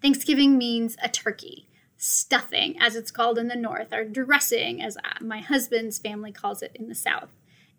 Thanksgiving 0.00 0.56
means 0.56 0.96
a 1.02 1.08
turkey, 1.08 1.68
stuffing, 1.96 2.80
as 2.80 2.94
it's 2.94 3.10
called 3.10 3.38
in 3.38 3.48
the 3.48 3.56
North, 3.56 3.92
or 3.92 4.04
dressing, 4.04 4.80
as 4.80 4.96
uh, 4.96 5.00
my 5.20 5.40
husband's 5.40 5.98
family 5.98 6.32
calls 6.32 6.62
it 6.62 6.70
in 6.74 6.88
the 6.88 6.94
South. 6.94 7.30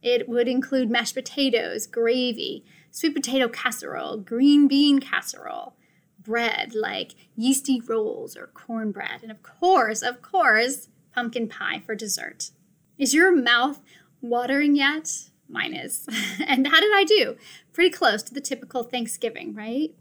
It 0.04 0.28
would 0.28 0.50
include 0.50 0.92
mashed 0.92 1.16
potatoes, 1.16 1.88
gravy, 1.88 2.66
sweet 2.92 3.16
potato 3.16 3.48
casserole, 3.48 4.18
green 4.18 4.68
bean 4.68 5.00
casserole, 5.00 5.76
bread 6.22 6.76
like 6.76 7.16
yeasty 7.38 7.80
rolls 7.80 8.36
or 8.36 8.48
cornbread, 8.48 9.24
and 9.24 9.32
of 9.32 9.42
course, 9.42 10.02
of 10.02 10.22
course, 10.22 10.90
pumpkin 11.16 11.48
pie 11.48 11.82
for 11.86 11.96
dessert. 11.96 12.52
Is 12.98 13.14
your 13.14 13.34
mouth 13.34 13.82
watering 14.22 14.76
yet? 14.76 15.30
Mine 15.48 15.74
is. 15.74 16.06
and 16.48 16.68
how 16.68 16.82
did 16.82 16.92
I 16.94 17.06
do? 17.06 17.38
Pretty 17.72 17.90
close 17.90 18.24
to 18.24 18.34
the 18.34 18.42
typical 18.42 18.84
Thanksgiving, 18.84 19.56
right? 19.56 19.96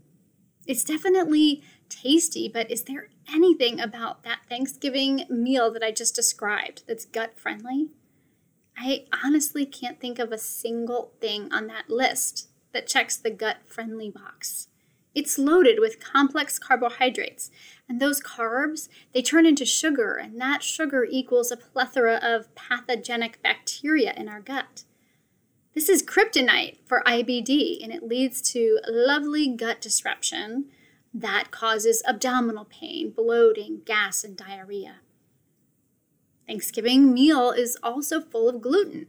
It's 0.67 0.85
definitely 0.85 1.63
tasty, 1.89 2.49
but 2.49 2.71
is 2.71 2.85
there 2.85 3.09
anything 3.33 3.81
about 3.81 4.25
that 4.25 4.41
Thanksgiving 4.49 5.27
meal 5.29 5.71
that 5.73 5.83
I 5.83 5.93
just 5.93 6.15
described 6.17 6.83
that's 6.89 7.05
gut 7.05 7.39
friendly? 7.39 7.91
I 8.77 9.05
honestly 9.25 9.67
can't 9.67 10.01
think 10.01 10.19
of 10.19 10.33
a 10.33 10.39
single 10.39 11.13
thing 11.21 11.53
on 11.53 11.67
that 11.69 11.89
list 11.89 12.49
that 12.73 12.87
checks 12.87 13.17
the 13.17 13.31
gut 13.31 13.59
friendly 13.67 14.11
box. 14.11 14.69
It's 15.15 15.39
loaded 15.39 15.79
with 15.79 16.01
complex 16.01 16.59
carbohydrates, 16.59 17.51
and 17.87 18.01
those 18.01 18.23
carbs, 18.23 18.89
they 19.13 19.21
turn 19.21 19.45
into 19.45 19.67
sugar, 19.67 20.15
and 20.15 20.41
that 20.41 20.63
sugar 20.63 21.07
equals 21.09 21.51
a 21.51 21.57
plethora 21.57 22.19
of 22.23 22.55
pathogenic 22.55 23.43
bacteria 23.43 24.15
in 24.17 24.29
our 24.29 24.41
gut. 24.41 24.85
This 25.75 25.89
is 25.89 26.03
kryptonite 26.03 26.79
for 26.87 27.03
IBD, 27.07 27.83
and 27.83 27.93
it 27.93 28.03
leads 28.03 28.41
to 28.53 28.79
lovely 28.89 29.49
gut 29.49 29.81
disruption 29.81 30.67
that 31.13 31.51
causes 31.51 32.03
abdominal 32.07 32.65
pain, 32.65 33.11
bloating, 33.11 33.83
gas, 33.85 34.25
and 34.25 34.37
diarrhea. 34.37 35.01
Thanksgiving 36.47 37.13
meal 37.13 37.51
is 37.51 37.77
also 37.83 38.21
full 38.21 38.49
of 38.49 38.61
gluten, 38.61 39.07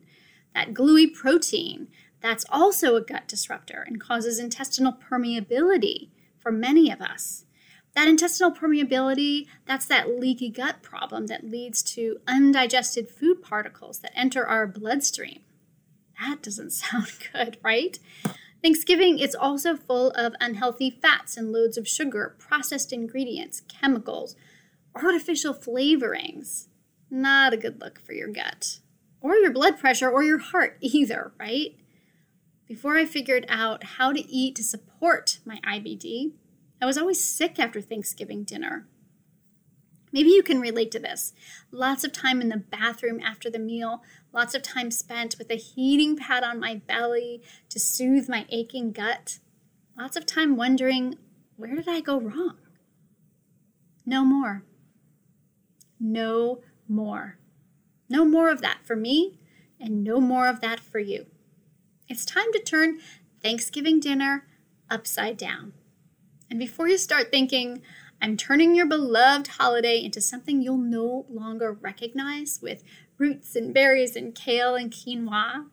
that 0.53 0.73
gluey 0.73 1.07
protein 1.07 1.87
that's 2.23 2.45
also 2.49 2.95
a 2.95 3.01
gut 3.01 3.27
disruptor 3.27 3.83
and 3.85 3.99
causes 3.99 4.39
intestinal 4.39 4.93
permeability 4.93 6.09
for 6.39 6.53
many 6.53 6.89
of 6.89 7.01
us. 7.01 7.43
That 7.95 8.07
intestinal 8.07 8.51
permeability, 8.51 9.45
that's 9.65 9.85
that 9.87 10.09
leaky 10.09 10.49
gut 10.49 10.81
problem 10.81 11.27
that 11.27 11.43
leads 11.43 11.83
to 11.83 12.19
undigested 12.25 13.11
food 13.11 13.43
particles 13.43 13.99
that 13.99 14.17
enter 14.17 14.47
our 14.47 14.65
bloodstream. 14.65 15.41
That 16.19 16.41
doesn't 16.41 16.71
sound 16.71 17.11
good, 17.33 17.57
right? 17.61 17.99
Thanksgiving 18.63 19.19
is 19.19 19.35
also 19.35 19.75
full 19.75 20.11
of 20.11 20.33
unhealthy 20.39 20.89
fats 20.89 21.35
and 21.35 21.51
loads 21.51 21.77
of 21.77 21.89
sugar, 21.89 22.37
processed 22.39 22.93
ingredients, 22.93 23.61
chemicals, 23.67 24.37
artificial 24.95 25.53
flavorings. 25.53 26.67
Not 27.13 27.53
a 27.53 27.57
good 27.57 27.79
look 27.79 27.99
for 28.03 28.13
your 28.13 28.27
gut, 28.27 28.79
or 29.21 29.35
your 29.35 29.51
blood 29.51 29.77
pressure, 29.77 30.09
or 30.09 30.23
your 30.23 30.39
heart 30.39 30.77
either, 30.81 31.31
right? 31.39 31.75
Before 32.67 32.97
I 32.97 33.05
figured 33.05 33.45
out 33.47 33.83
how 33.83 34.11
to 34.13 34.27
eat 34.27 34.55
to 34.55 34.63
support 34.63 35.37
my 35.45 35.59
IBD, 35.63 36.31
I 36.81 36.87
was 36.87 36.97
always 36.97 37.23
sick 37.23 37.59
after 37.59 37.81
Thanksgiving 37.81 38.43
dinner. 38.43 38.87
Maybe 40.11 40.31
you 40.31 40.41
can 40.41 40.59
relate 40.59 40.89
to 40.89 40.99
this. 40.99 41.33
Lots 41.69 42.03
of 42.03 42.11
time 42.13 42.41
in 42.41 42.49
the 42.49 42.57
bathroom 42.57 43.19
after 43.19 43.47
the 43.47 43.59
meal, 43.59 44.01
lots 44.33 44.55
of 44.55 44.63
time 44.63 44.89
spent 44.89 45.35
with 45.37 45.51
a 45.51 45.55
heating 45.55 46.17
pad 46.17 46.43
on 46.43 46.59
my 46.59 46.81
belly 46.87 47.43
to 47.69 47.79
soothe 47.79 48.27
my 48.27 48.47
aching 48.49 48.91
gut, 48.91 49.37
lots 49.95 50.17
of 50.17 50.25
time 50.25 50.55
wondering, 50.55 51.19
where 51.57 51.75
did 51.75 51.87
I 51.87 51.99
go 51.99 52.19
wrong? 52.19 52.57
No 54.03 54.25
more. 54.25 54.63
No 55.99 56.61
more. 56.87 57.37
No 58.09 58.25
more 58.25 58.49
of 58.49 58.61
that 58.61 58.79
for 58.83 58.95
me, 58.95 59.39
and 59.79 60.03
no 60.03 60.19
more 60.19 60.47
of 60.47 60.61
that 60.61 60.79
for 60.79 60.99
you. 60.99 61.25
It's 62.07 62.25
time 62.25 62.51
to 62.53 62.59
turn 62.59 62.99
Thanksgiving 63.41 63.99
dinner 63.99 64.45
upside 64.89 65.37
down. 65.37 65.73
And 66.49 66.59
before 66.59 66.87
you 66.87 66.97
start 66.97 67.31
thinking, 67.31 67.81
I'm 68.21 68.37
turning 68.37 68.75
your 68.75 68.85
beloved 68.85 69.47
holiday 69.47 70.01
into 70.01 70.21
something 70.21 70.61
you'll 70.61 70.77
no 70.77 71.25
longer 71.29 71.73
recognize 71.73 72.59
with 72.61 72.83
roots 73.17 73.55
and 73.55 73.73
berries 73.73 74.15
and 74.15 74.33
kale 74.33 74.75
and 74.75 74.91
quinoa. 74.91 75.65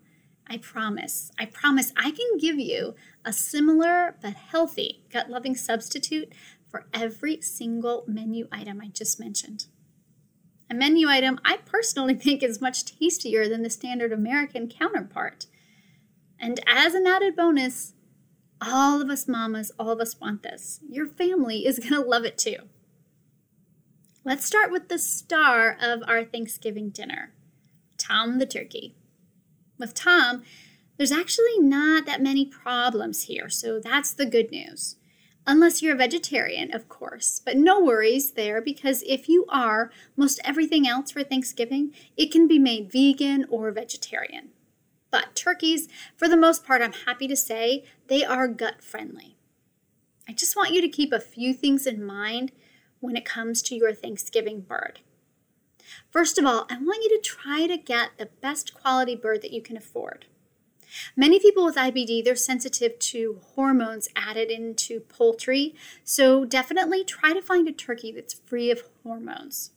I 0.47 0.57
promise, 0.57 1.31
I 1.39 1.45
promise 1.45 1.93
I 1.97 2.11
can 2.11 2.39
give 2.39 2.59
you 2.59 2.97
a 3.25 3.33
similar 3.33 4.17
but 4.21 4.35
healthy 4.35 5.05
gut 5.13 5.31
loving 5.31 5.55
substitute 5.55 6.33
for 6.69 6.87
every 6.93 7.41
single 7.41 8.05
menu 8.09 8.49
item 8.51 8.81
I 8.81 8.89
just 8.89 9.21
mentioned. 9.21 9.67
A 10.71 10.75
menu 10.75 11.09
item 11.09 11.41
I 11.45 11.57
personally 11.59 12.15
think 12.23 12.43
is 12.43 12.61
much 12.61 12.85
tastier 12.85 13.49
than 13.49 13.63
the 13.63 13.71
standard 13.71 14.13
American 14.13 14.69
counterpart. 14.69 15.47
And 16.39 16.61
as 16.67 16.95
an 16.95 17.07
added 17.07 17.37
bonus, 17.37 17.95
all 18.63 19.03
of 19.03 19.11
us 19.11 19.27
mamas, 19.27 19.73
all 19.79 19.91
of 19.91 20.01
us 20.01 20.21
want 20.21 20.43
this. 20.43 20.81
Your 20.89 21.07
family 21.07 21.67
is 21.67 21.79
going 21.79 21.93
to 22.03 22.09
love 22.09 22.25
it 22.25 22.39
too. 22.39 22.57
Let's 24.25 24.45
start 24.45 24.71
with 24.71 24.89
the 24.89 24.99
star 24.99 25.77
of 25.81 26.03
our 26.07 26.25
Thanksgiving 26.25 26.91
dinner 26.91 27.33
Tom 27.99 28.39
the 28.39 28.47
turkey. 28.47 28.95
With 29.79 29.95
Tom, 29.95 30.43
there's 30.97 31.13
actually 31.13 31.59
not 31.59 32.07
that 32.07 32.23
many 32.23 32.45
problems 32.45 33.25
here, 33.25 33.49
so 33.49 33.81
that's 33.81 34.13
the 34.13 34.27
good 34.27 34.51
news. 34.51 34.97
Unless 35.47 35.83
you're 35.83 35.95
a 35.95 35.99
vegetarian, 35.99 36.75
of 36.75 36.89
course, 36.89 37.41
but 37.45 37.57
no 37.57 37.81
worries 37.81 38.33
there 38.33 38.61
because 38.61 39.03
if 39.07 39.29
you 39.29 39.47
are, 39.49 39.91
most 40.17 40.41
everything 40.45 40.87
else 40.87 41.11
for 41.11 41.25
Thanksgiving, 41.25 41.93
it 42.17 42.31
can 42.31 42.47
be 42.47 42.59
made 42.59 42.93
vegan 42.93 43.47
or 43.49 43.71
vegetarian. 43.71 44.51
But 45.11 45.35
turkeys, 45.35 45.89
for 46.17 46.29
the 46.29 46.37
most 46.37 46.65
part, 46.65 46.83
I'm 46.83 46.93
happy 46.93 47.27
to 47.27 47.37
say, 47.37 47.85
they 48.07 48.25
are 48.25 48.47
gut 48.47 48.83
friendly. 48.83 49.37
I 50.29 50.33
just 50.33 50.57
want 50.57 50.73
you 50.73 50.81
to 50.81 50.89
keep 50.89 51.13
a 51.13 51.19
few 51.19 51.53
things 51.53 51.87
in 51.87 52.05
mind 52.05 52.53
when 53.01 53.17
it 53.17 53.25
comes 53.25 53.63
to 53.63 53.75
your 53.75 53.93
Thanksgiving 53.93 54.61
bird. 54.61 55.01
First 56.11 56.39
of 56.39 56.45
all, 56.45 56.67
I 56.71 56.77
want 56.77 57.03
you 57.03 57.09
to 57.11 57.23
try 57.23 57.67
to 57.67 57.77
get 57.77 58.11
the 58.19 58.27
best 58.27 58.75
quality 58.75 59.17
bird 59.17 59.43
that 59.43 59.53
you 59.53 59.63
can 59.63 59.77
afford. 59.77 60.27
Many 61.17 61.39
people 61.39 61.65
with 61.65 61.77
IBD, 61.77 62.25
they're 62.25 62.37
sensitive 62.37 62.99
to 62.99 63.41
hormones 63.55 64.09
added 64.17 64.51
into 64.51 65.01
poultry, 65.01 65.75
so 66.05 66.45
definitely 66.45 67.05
try 67.05 67.33
to 67.33 67.43
find 67.43 67.69
a 67.69 67.73
turkey 67.73 68.13
that's 68.13 68.35
free 68.35 68.71
of 68.71 68.83
hormones. 69.03 69.71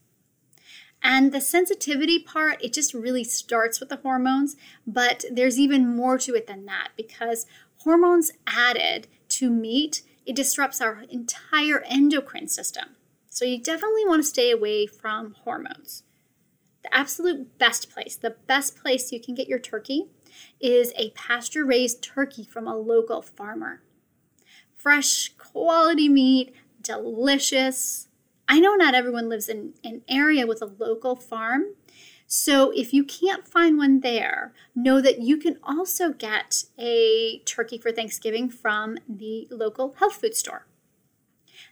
And 1.04 1.34
the 1.34 1.42
sensitivity 1.42 2.18
part, 2.18 2.64
it 2.64 2.72
just 2.72 2.94
really 2.94 3.26
starts 3.26 3.80
with 3.80 3.90
the 3.90 3.98
hormones, 3.98 4.56
but 4.88 5.26
there's 5.30 5.60
even 5.60 5.96
more 5.96 6.18
to 6.20 6.34
it 6.34 6.48
than 6.48 6.66
that 6.66 6.90
because 6.96 7.46
hormones 7.78 8.32
added 8.48 9.08
to 9.30 9.50
meat, 9.50 10.04
it 10.26 10.36
disrupts 10.36 10.80
our 10.80 11.04
entire 11.10 11.84
endocrine 11.90 12.48
system. 12.48 12.96
So 13.30 13.44
you 13.44 13.60
definitely 13.60 14.06
want 14.06 14.22
to 14.22 14.30
stay 14.30 14.52
away 14.52 14.86
from 14.86 15.36
hormones. 15.44 16.04
The 16.84 16.96
absolute 16.96 17.58
best 17.58 17.90
place, 17.90 18.16
the 18.16 18.36
best 18.48 18.78
place 18.78 19.12
you 19.12 19.20
can 19.20 19.36
get 19.36 19.48
your 19.48 19.60
turkey 19.60 20.08
is 20.60 20.94
a 20.96 21.12
pasture 21.12 21.66
raised 21.66 22.02
turkey 22.02 22.44
from 22.44 22.68
a 22.68 22.78
local 22.78 23.22
farmer. 23.22 23.82
Fresh, 24.76 25.34
quality 25.38 26.10
meat, 26.10 26.54
delicious. 26.82 28.08
I 28.48 28.60
know 28.60 28.76
not 28.76 28.96
everyone 28.96 29.30
lives 29.30 29.50
in 29.50 29.74
an 29.84 30.02
area 30.08 30.46
with 30.46 30.62
a 30.62 30.72
local 30.78 31.16
farm. 31.16 31.76
So 32.28 32.72
if 32.72 32.94
you 32.94 33.04
can't 33.04 33.48
find 33.48 33.78
one 33.78 34.00
there, 34.00 34.54
know 34.76 35.02
that 35.02 35.22
you 35.22 35.38
can 35.38 35.60
also 35.64 36.12
get 36.12 36.64
a 36.80 37.40
turkey 37.46 37.78
for 37.78 37.92
Thanksgiving 37.92 38.50
from 38.50 38.98
the 39.08 39.48
local 39.52 39.94
health 40.00 40.16
food 40.16 40.36
store. 40.36 40.66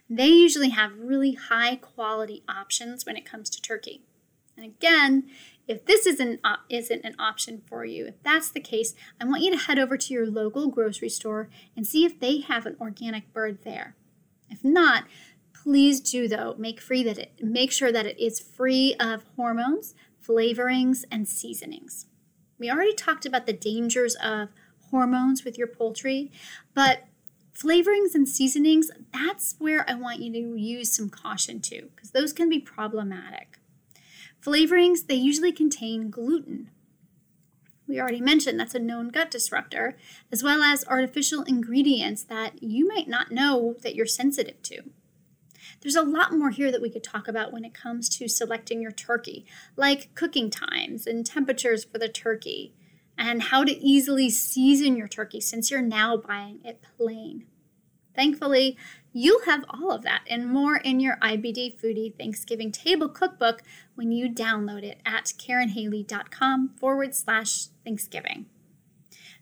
They 0.08 0.28
usually 0.28 0.68
have 0.70 0.98
really 0.98 1.32
high 1.32 1.76
quality 1.76 2.42
options 2.48 3.04
when 3.04 3.16
it 3.16 3.24
comes 3.24 3.50
to 3.50 3.60
turkey. 3.60 4.02
And 4.56 4.66
again, 4.66 5.24
if 5.68 5.84
this 5.86 6.06
isn't, 6.06 6.40
isn't 6.68 7.04
an 7.04 7.14
option 7.18 7.62
for 7.66 7.84
you, 7.84 8.06
if 8.06 8.22
that's 8.22 8.50
the 8.50 8.60
case, 8.60 8.94
I 9.20 9.24
want 9.24 9.42
you 9.42 9.50
to 9.52 9.56
head 9.56 9.78
over 9.78 9.96
to 9.96 10.14
your 10.14 10.26
local 10.26 10.68
grocery 10.68 11.08
store 11.08 11.48
and 11.76 11.86
see 11.86 12.04
if 12.04 12.18
they 12.18 12.40
have 12.40 12.66
an 12.66 12.76
organic 12.80 13.32
bird 13.32 13.58
there. 13.64 13.96
If 14.50 14.64
not, 14.64 15.04
please 15.54 16.00
do 16.00 16.28
though 16.28 16.56
make 16.58 16.80
free 16.80 17.02
that 17.04 17.18
it 17.18 17.32
make 17.40 17.70
sure 17.70 17.92
that 17.92 18.06
it 18.06 18.18
is 18.18 18.40
free 18.40 18.94
of 18.98 19.24
hormones, 19.36 19.94
flavorings, 20.26 21.04
and 21.10 21.28
seasonings. 21.28 22.06
We 22.58 22.70
already 22.70 22.94
talked 22.94 23.24
about 23.24 23.46
the 23.46 23.52
dangers 23.52 24.16
of 24.16 24.48
hormones 24.90 25.44
with 25.44 25.56
your 25.56 25.68
poultry, 25.68 26.30
but 26.74 27.04
Flavorings 27.54 28.14
and 28.14 28.26
seasonings, 28.26 28.90
that's 29.12 29.56
where 29.58 29.88
I 29.88 29.94
want 29.94 30.20
you 30.20 30.32
to 30.32 30.58
use 30.58 30.90
some 30.96 31.10
caution 31.10 31.60
too, 31.60 31.90
because 31.94 32.10
those 32.12 32.32
can 32.32 32.48
be 32.48 32.58
problematic. 32.58 33.58
Flavorings, 34.44 35.06
they 35.06 35.14
usually 35.14 35.52
contain 35.52 36.10
gluten. 36.10 36.70
We 37.86 38.00
already 38.00 38.20
mentioned 38.20 38.58
that's 38.58 38.74
a 38.74 38.80
known 38.80 39.10
gut 39.10 39.30
disruptor, 39.30 39.96
as 40.32 40.42
well 40.42 40.62
as 40.62 40.84
artificial 40.86 41.42
ingredients 41.42 42.24
that 42.24 42.62
you 42.62 42.88
might 42.88 43.08
not 43.08 43.30
know 43.30 43.76
that 43.82 43.94
you're 43.94 44.06
sensitive 44.06 44.62
to. 44.62 44.82
There's 45.80 45.96
a 45.96 46.02
lot 46.02 46.32
more 46.32 46.50
here 46.50 46.72
that 46.72 46.80
we 46.82 46.90
could 46.90 47.04
talk 47.04 47.28
about 47.28 47.52
when 47.52 47.64
it 47.64 47.74
comes 47.74 48.08
to 48.10 48.28
selecting 48.28 48.80
your 48.80 48.92
turkey, 48.92 49.44
like 49.76 50.14
cooking 50.14 50.48
times 50.50 51.06
and 51.06 51.26
temperatures 51.26 51.84
for 51.84 51.98
the 51.98 52.08
turkey, 52.08 52.72
and 53.18 53.42
how 53.42 53.64
to 53.64 53.72
easily 53.72 54.30
season 54.30 54.96
your 54.96 55.08
turkey 55.08 55.40
since 55.40 55.70
you're 55.70 55.82
now 55.82 56.16
buying 56.16 56.60
it 56.64 56.84
plain. 56.96 57.46
Thankfully, 58.14 58.76
you'll 59.12 59.44
have 59.44 59.64
all 59.68 59.92
of 59.92 60.02
that 60.02 60.22
and 60.28 60.48
more 60.48 60.76
in 60.76 61.00
your 61.00 61.16
IBD 61.16 61.80
Foodie 61.80 62.16
Thanksgiving 62.16 62.72
Table 62.72 63.08
Cookbook 63.08 63.62
when 63.94 64.12
you 64.12 64.28
download 64.30 64.82
it 64.82 65.00
at 65.04 65.32
karynhaley.com 65.38 66.70
forward 66.78 67.14
slash 67.14 67.66
Thanksgiving. 67.84 68.46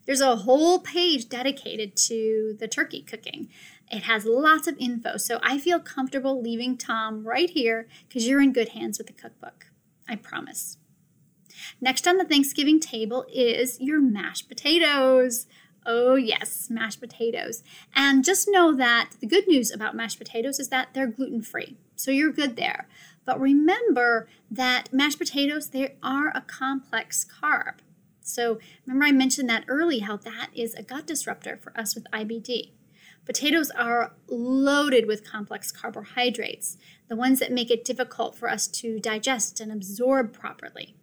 There's 0.05 0.21
a 0.21 0.37
whole 0.37 0.79
page 0.79 1.29
dedicated 1.29 1.95
to 2.07 2.55
the 2.59 2.67
turkey 2.67 3.01
cooking. 3.01 3.49
It 3.91 4.03
has 4.03 4.25
lots 4.25 4.67
of 4.67 4.77
info, 4.79 5.17
so 5.17 5.39
I 5.43 5.57
feel 5.57 5.79
comfortable 5.79 6.41
leaving 6.41 6.77
Tom 6.77 7.25
right 7.25 7.49
here 7.49 7.87
because 8.07 8.27
you're 8.27 8.41
in 8.41 8.53
good 8.53 8.69
hands 8.69 8.97
with 8.97 9.07
the 9.07 9.13
cookbook. 9.13 9.67
I 10.07 10.15
promise. 10.15 10.77
Next 11.79 12.07
on 12.07 12.17
the 12.17 12.25
Thanksgiving 12.25 12.79
table 12.79 13.25
is 13.31 13.79
your 13.79 14.01
mashed 14.01 14.47
potatoes. 14.47 15.45
Oh, 15.85 16.15
yes, 16.15 16.69
mashed 16.69 16.99
potatoes. 16.99 17.63
And 17.95 18.23
just 18.23 18.47
know 18.49 18.75
that 18.75 19.11
the 19.19 19.27
good 19.27 19.47
news 19.47 19.71
about 19.71 19.95
mashed 19.95 20.19
potatoes 20.19 20.59
is 20.59 20.69
that 20.69 20.89
they're 20.93 21.07
gluten 21.07 21.41
free. 21.41 21.77
So 21.95 22.11
you're 22.11 22.31
good 22.31 22.55
there. 22.55 22.87
But 23.25 23.39
remember 23.39 24.27
that 24.49 24.93
mashed 24.93 25.19
potatoes, 25.19 25.69
they 25.69 25.95
are 26.03 26.29
a 26.29 26.41
complex 26.41 27.25
carb. 27.25 27.75
So 28.21 28.59
remember, 28.85 29.05
I 29.05 29.11
mentioned 29.11 29.49
that 29.49 29.65
early 29.67 29.99
how 29.99 30.17
that 30.17 30.49
is 30.53 30.73
a 30.73 30.83
gut 30.83 31.07
disruptor 31.07 31.57
for 31.57 31.77
us 31.77 31.95
with 31.95 32.05
IBD. 32.11 32.71
Potatoes 33.25 33.71
are 33.71 34.13
loaded 34.27 35.05
with 35.05 35.29
complex 35.29 35.71
carbohydrates, 35.71 36.77
the 37.07 37.15
ones 37.15 37.39
that 37.39 37.51
make 37.51 37.69
it 37.69 37.85
difficult 37.85 38.35
for 38.35 38.49
us 38.49 38.67
to 38.67 38.99
digest 38.99 39.59
and 39.59 39.71
absorb 39.71 40.33
properly. 40.33 40.95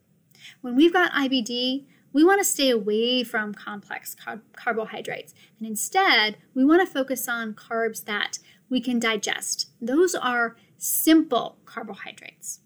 When 0.60 0.74
we've 0.74 0.92
got 0.92 1.12
IBD, 1.12 1.86
we 2.12 2.24
want 2.24 2.40
to 2.40 2.44
stay 2.44 2.70
away 2.70 3.22
from 3.22 3.54
complex 3.54 4.14
car- 4.14 4.42
carbohydrates. 4.56 5.34
And 5.58 5.68
instead, 5.68 6.36
we 6.54 6.64
want 6.64 6.86
to 6.86 6.92
focus 6.92 7.28
on 7.28 7.54
carbs 7.54 8.04
that 8.04 8.38
we 8.68 8.80
can 8.80 8.98
digest. 8.98 9.70
Those 9.80 10.14
are 10.14 10.56
simple 10.76 11.58
carbohydrates. 11.64 12.60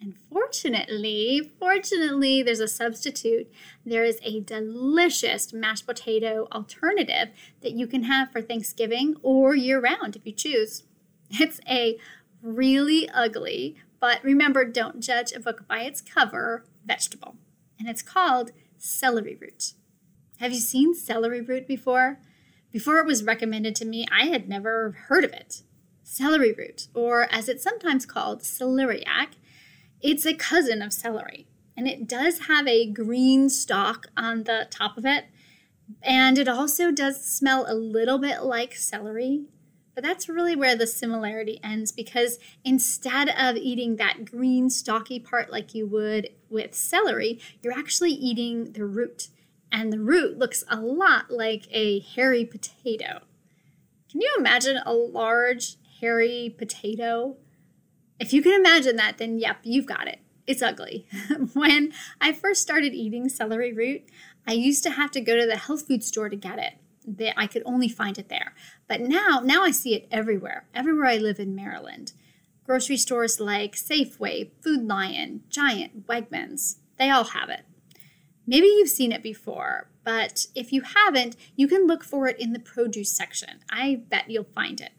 And 0.00 0.14
fortunately, 0.32 1.50
fortunately, 1.58 2.42
there's 2.42 2.60
a 2.60 2.68
substitute. 2.68 3.52
There 3.84 4.04
is 4.04 4.18
a 4.22 4.40
delicious 4.40 5.52
mashed 5.52 5.86
potato 5.86 6.48
alternative 6.52 7.28
that 7.60 7.72
you 7.72 7.86
can 7.86 8.04
have 8.04 8.32
for 8.32 8.40
Thanksgiving 8.40 9.16
or 9.22 9.54
year 9.54 9.78
round 9.78 10.16
if 10.16 10.26
you 10.26 10.32
choose. 10.32 10.84
It's 11.32 11.60
a 11.68 11.96
really 12.42 13.08
ugly, 13.10 13.76
but 14.00 14.24
remember, 14.24 14.64
don't 14.64 15.00
judge 15.00 15.32
a 15.32 15.38
book 15.38 15.68
by 15.68 15.82
its 15.82 16.00
cover 16.00 16.64
vegetable. 16.84 17.36
And 17.78 17.88
it's 17.88 18.02
called 18.02 18.50
celery 18.80 19.36
root. 19.40 19.74
Have 20.38 20.52
you 20.52 20.60
seen 20.60 20.94
celery 20.94 21.40
root 21.40 21.68
before? 21.68 22.18
Before 22.72 22.98
it 22.98 23.06
was 23.06 23.22
recommended 23.22 23.76
to 23.76 23.84
me, 23.84 24.06
I 24.10 24.24
had 24.24 24.48
never 24.48 24.92
heard 25.08 25.24
of 25.24 25.32
it. 25.32 25.62
Celery 26.02 26.52
root, 26.52 26.88
or 26.94 27.32
as 27.32 27.48
it's 27.48 27.62
sometimes 27.62 28.06
called, 28.06 28.42
celeriac, 28.42 29.34
it's 30.00 30.24
a 30.24 30.34
cousin 30.34 30.82
of 30.82 30.92
celery. 30.92 31.46
And 31.76 31.86
it 31.86 32.08
does 32.08 32.40
have 32.40 32.66
a 32.66 32.90
green 32.90 33.48
stalk 33.48 34.06
on 34.16 34.44
the 34.44 34.66
top 34.70 34.96
of 34.96 35.04
it. 35.04 35.26
And 36.02 36.38
it 36.38 36.48
also 36.48 36.90
does 36.90 37.24
smell 37.24 37.66
a 37.68 37.74
little 37.74 38.18
bit 38.18 38.42
like 38.42 38.74
celery. 38.74 39.44
But 39.94 40.04
that's 40.04 40.28
really 40.28 40.54
where 40.54 40.76
the 40.76 40.86
similarity 40.86 41.60
ends 41.62 41.92
because 41.92 42.38
instead 42.64 43.28
of 43.28 43.56
eating 43.56 43.96
that 43.96 44.24
green 44.24 44.70
stalky 44.70 45.18
part 45.18 45.50
like 45.50 45.74
you 45.74 45.86
would 45.86 46.30
with 46.48 46.74
celery, 46.74 47.40
you're 47.62 47.78
actually 47.78 48.12
eating 48.12 48.72
the 48.72 48.84
root. 48.84 49.28
And 49.72 49.92
the 49.92 50.00
root 50.00 50.38
looks 50.38 50.64
a 50.68 50.80
lot 50.80 51.30
like 51.30 51.66
a 51.70 52.00
hairy 52.00 52.44
potato. 52.44 53.20
Can 54.10 54.20
you 54.20 54.34
imagine 54.38 54.80
a 54.84 54.92
large 54.92 55.76
hairy 56.00 56.54
potato? 56.56 57.36
If 58.18 58.32
you 58.32 58.42
can 58.42 58.52
imagine 58.52 58.96
that, 58.96 59.18
then 59.18 59.38
yep, 59.38 59.58
you've 59.62 59.86
got 59.86 60.08
it. 60.08 60.20
It's 60.46 60.62
ugly. 60.62 61.06
when 61.52 61.92
I 62.20 62.32
first 62.32 62.62
started 62.62 62.92
eating 62.92 63.28
celery 63.28 63.72
root, 63.72 64.02
I 64.46 64.52
used 64.52 64.82
to 64.84 64.90
have 64.90 65.10
to 65.12 65.20
go 65.20 65.36
to 65.36 65.46
the 65.46 65.56
health 65.56 65.86
food 65.86 66.02
store 66.02 66.28
to 66.28 66.36
get 66.36 66.58
it 66.58 66.79
that 67.18 67.34
I 67.36 67.46
could 67.46 67.62
only 67.64 67.88
find 67.88 68.18
it 68.18 68.28
there. 68.28 68.54
But 68.88 69.00
now, 69.00 69.40
now 69.42 69.62
I 69.62 69.70
see 69.70 69.94
it 69.94 70.08
everywhere, 70.10 70.66
everywhere 70.74 71.06
I 71.06 71.16
live 71.16 71.38
in 71.38 71.54
Maryland. 71.54 72.12
Grocery 72.64 72.96
stores 72.96 73.40
like 73.40 73.74
Safeway, 73.74 74.50
Food 74.62 74.86
Lion, 74.86 75.42
Giant, 75.48 76.06
Wegmans, 76.06 76.76
they 76.98 77.10
all 77.10 77.24
have 77.24 77.48
it. 77.48 77.62
Maybe 78.46 78.66
you've 78.66 78.88
seen 78.88 79.12
it 79.12 79.22
before, 79.22 79.88
but 80.04 80.46
if 80.54 80.72
you 80.72 80.82
haven't, 80.82 81.36
you 81.56 81.66
can 81.66 81.86
look 81.86 82.04
for 82.04 82.26
it 82.28 82.38
in 82.38 82.52
the 82.52 82.58
produce 82.58 83.10
section. 83.10 83.60
I 83.70 84.02
bet 84.08 84.30
you'll 84.30 84.44
find 84.44 84.80
it. 84.80 84.92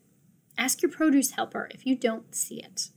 Ask 0.57 0.81
your 0.81 0.91
produce 0.91 1.31
helper 1.31 1.69
if 1.71 1.85
you 1.85 1.95
don't 1.95 2.33
see 2.35 2.61
it. 2.61 2.89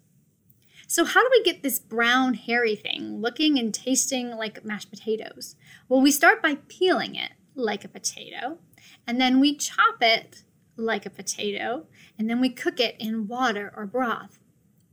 So, 0.87 1.05
how 1.05 1.22
do 1.22 1.29
we 1.31 1.42
get 1.42 1.62
this 1.62 1.79
brown, 1.79 2.35
hairy 2.35 2.77
thing 2.77 3.20
looking 3.20 3.59
and 3.59 3.72
tasting 3.72 4.31
like 4.37 4.64
mashed 4.64 4.90
potatoes? 4.90 5.57
Well, 5.88 6.00
we 6.00 6.11
start 6.11 6.42
by 6.42 6.59
peeling 6.68 7.14
it 7.14 7.33
like 7.55 7.85
a 7.85 7.88
potato 7.88 8.59
and 9.07 9.21
then 9.21 9.40
we 9.40 9.57
chop 9.57 9.97
it 10.01 10.43
like 10.77 11.07
a 11.07 11.11
potato, 11.11 11.87
and 12.19 12.29
then 12.29 12.40
we 12.40 12.49
cook 12.49 12.81
it 12.81 12.97
in 12.99 13.29
water 13.29 13.73
or 13.77 13.87
broth, 13.87 14.38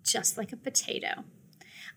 just 0.04 0.38
like 0.38 0.52
a 0.52 0.58
potato. 0.58 1.24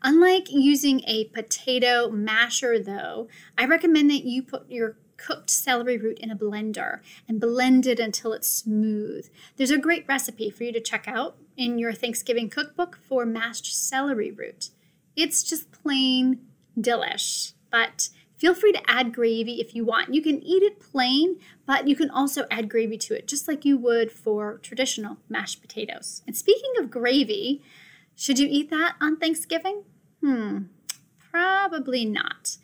Unlike 0.02 0.50
using 0.50 1.02
a 1.06 1.24
potato 1.26 2.10
masher, 2.10 2.78
though, 2.78 3.28
I 3.56 3.64
recommend 3.66 4.10
that 4.10 4.24
you 4.24 4.42
put 4.42 4.70
your 4.70 4.96
cooked 5.16 5.50
celery 5.50 5.96
root 5.96 6.18
in 6.18 6.30
a 6.30 6.36
blender 6.36 7.00
and 7.28 7.40
blend 7.40 7.86
it 7.86 8.00
until 8.00 8.32
it's 8.32 8.48
smooth. 8.48 9.28
There's 9.56 9.70
a 9.70 9.78
great 9.78 10.04
recipe 10.08 10.50
for 10.50 10.64
you 10.64 10.72
to 10.72 10.80
check 10.80 11.06
out 11.06 11.36
in 11.56 11.78
your 11.78 11.92
Thanksgiving 11.92 12.50
cookbook 12.50 12.98
for 13.08 13.24
mashed 13.24 13.74
celery 13.74 14.30
root. 14.30 14.70
It's 15.16 15.42
just 15.42 15.70
plain 15.70 16.40
delish, 16.78 17.54
but 17.70 18.08
feel 18.36 18.54
free 18.54 18.72
to 18.72 18.90
add 18.90 19.14
gravy 19.14 19.60
if 19.60 19.74
you 19.74 19.84
want. 19.84 20.14
You 20.14 20.22
can 20.22 20.42
eat 20.42 20.62
it 20.62 20.80
plain, 20.80 21.38
but 21.66 21.88
you 21.88 21.96
can 21.96 22.10
also 22.10 22.46
add 22.50 22.68
gravy 22.68 22.98
to 22.98 23.14
it, 23.14 23.26
just 23.28 23.48
like 23.48 23.64
you 23.64 23.76
would 23.78 24.10
for 24.12 24.58
traditional 24.58 25.18
mashed 25.28 25.60
potatoes. 25.60 26.22
And 26.26 26.36
speaking 26.36 26.72
of 26.78 26.90
gravy, 26.90 27.62
should 28.14 28.38
you 28.38 28.48
eat 28.50 28.70
that 28.70 28.96
on 29.00 29.16
Thanksgiving? 29.16 29.84
Hmm, 30.20 30.64
probably 31.18 32.04
not. 32.04 32.56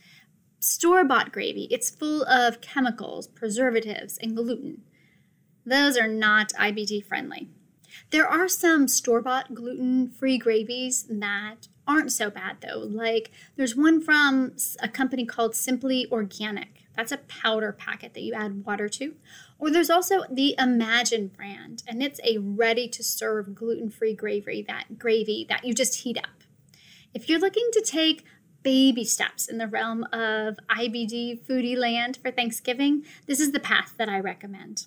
Store 0.59 1.05
bought 1.05 1.33
gravy, 1.33 1.67
it's 1.71 1.91
full 1.91 2.23
of 2.25 2.61
chemicals, 2.61 3.27
preservatives, 3.27 4.19
and 4.19 4.37
gluten. 4.37 4.83
Those 5.65 5.97
are 5.97 6.09
not 6.09 6.53
IBD 6.55 7.05
friendly. 7.05 7.49
There 8.11 8.27
are 8.27 8.49
some 8.49 8.89
store 8.89 9.23
bought 9.23 9.55
gluten 9.55 10.11
free 10.11 10.39
gravies 10.39 11.07
that 11.09 11.69
aren't 11.91 12.13
so 12.13 12.31
bad 12.31 12.59
though. 12.61 12.79
Like 12.79 13.31
there's 13.57 13.75
one 13.75 14.01
from 14.01 14.53
a 14.81 14.89
company 14.89 15.27
called 15.27 15.57
Simply 15.57 16.07
Organic. 16.11 16.87
That's 16.97 17.13
a 17.13 17.19
powder 17.19 17.73
packet 17.73 18.15
that 18.15 18.23
you 18.23 18.35
add 18.35 18.65
water 18.65 18.89
to. 18.89 19.15
Or 19.59 19.71
there's 19.71 19.91
also 19.91 20.23
the 20.31 20.55
Imagine 20.59 21.29
brand, 21.29 21.83
and 21.87 22.03
it's 22.03 22.21
a 22.25 22.39
ready 22.39 22.89
to 22.89 23.03
serve 23.03 23.55
gluten 23.55 23.91
free 23.91 24.15
gravy 24.15 24.63
that 24.69 24.99
gravy 24.99 25.47
that 25.49 25.65
you 25.65 25.75
just 25.75 26.03
heat 26.03 26.19
up. 26.19 26.45
If 27.13 27.29
you're 27.29 27.41
looking 27.41 27.69
to 27.73 27.83
take 27.83 28.25
baby 28.63 29.05
steps 29.05 29.49
in 29.49 29.59
the 29.59 29.67
realm 29.67 30.05
of 30.13 30.59
IBD 30.69 31.47
foodie 31.47 31.77
land 31.77 32.19
for 32.23 32.31
Thanksgiving, 32.31 33.05
this 33.27 33.41
is 33.41 33.53
the 33.53 33.61
path 33.61 33.95
that 33.99 34.09
I 34.09 34.21
recommend. 34.21 34.87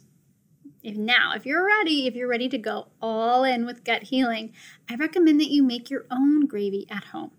If 0.83 0.97
now, 0.97 1.33
if 1.33 1.45
you're 1.45 1.65
ready, 1.65 2.07
if 2.07 2.13
you're 2.13 2.27
ready 2.27 2.49
to 2.49 2.57
go 2.57 2.89
all 3.01 3.43
in 3.43 3.65
with 3.65 3.85
gut 3.85 4.03
healing, 4.03 4.53
I 4.89 4.95
recommend 4.95 5.39
that 5.39 5.49
you 5.49 5.63
make 5.63 5.89
your 5.89 6.05
own 6.11 6.45
gravy 6.45 6.85
at 6.89 7.05
home. 7.05 7.31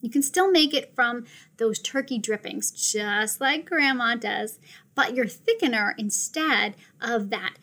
You 0.00 0.10
can 0.10 0.22
still 0.22 0.50
make 0.50 0.74
it 0.74 0.94
from 0.94 1.26
those 1.58 1.78
turkey 1.78 2.18
drippings, 2.18 2.70
just 2.70 3.40
like 3.40 3.68
grandma 3.68 4.16
does, 4.16 4.58
but 4.94 5.14
your 5.14 5.26
thickener 5.26 5.92
instead 5.98 6.74
of 7.00 7.30
that 7.30 7.54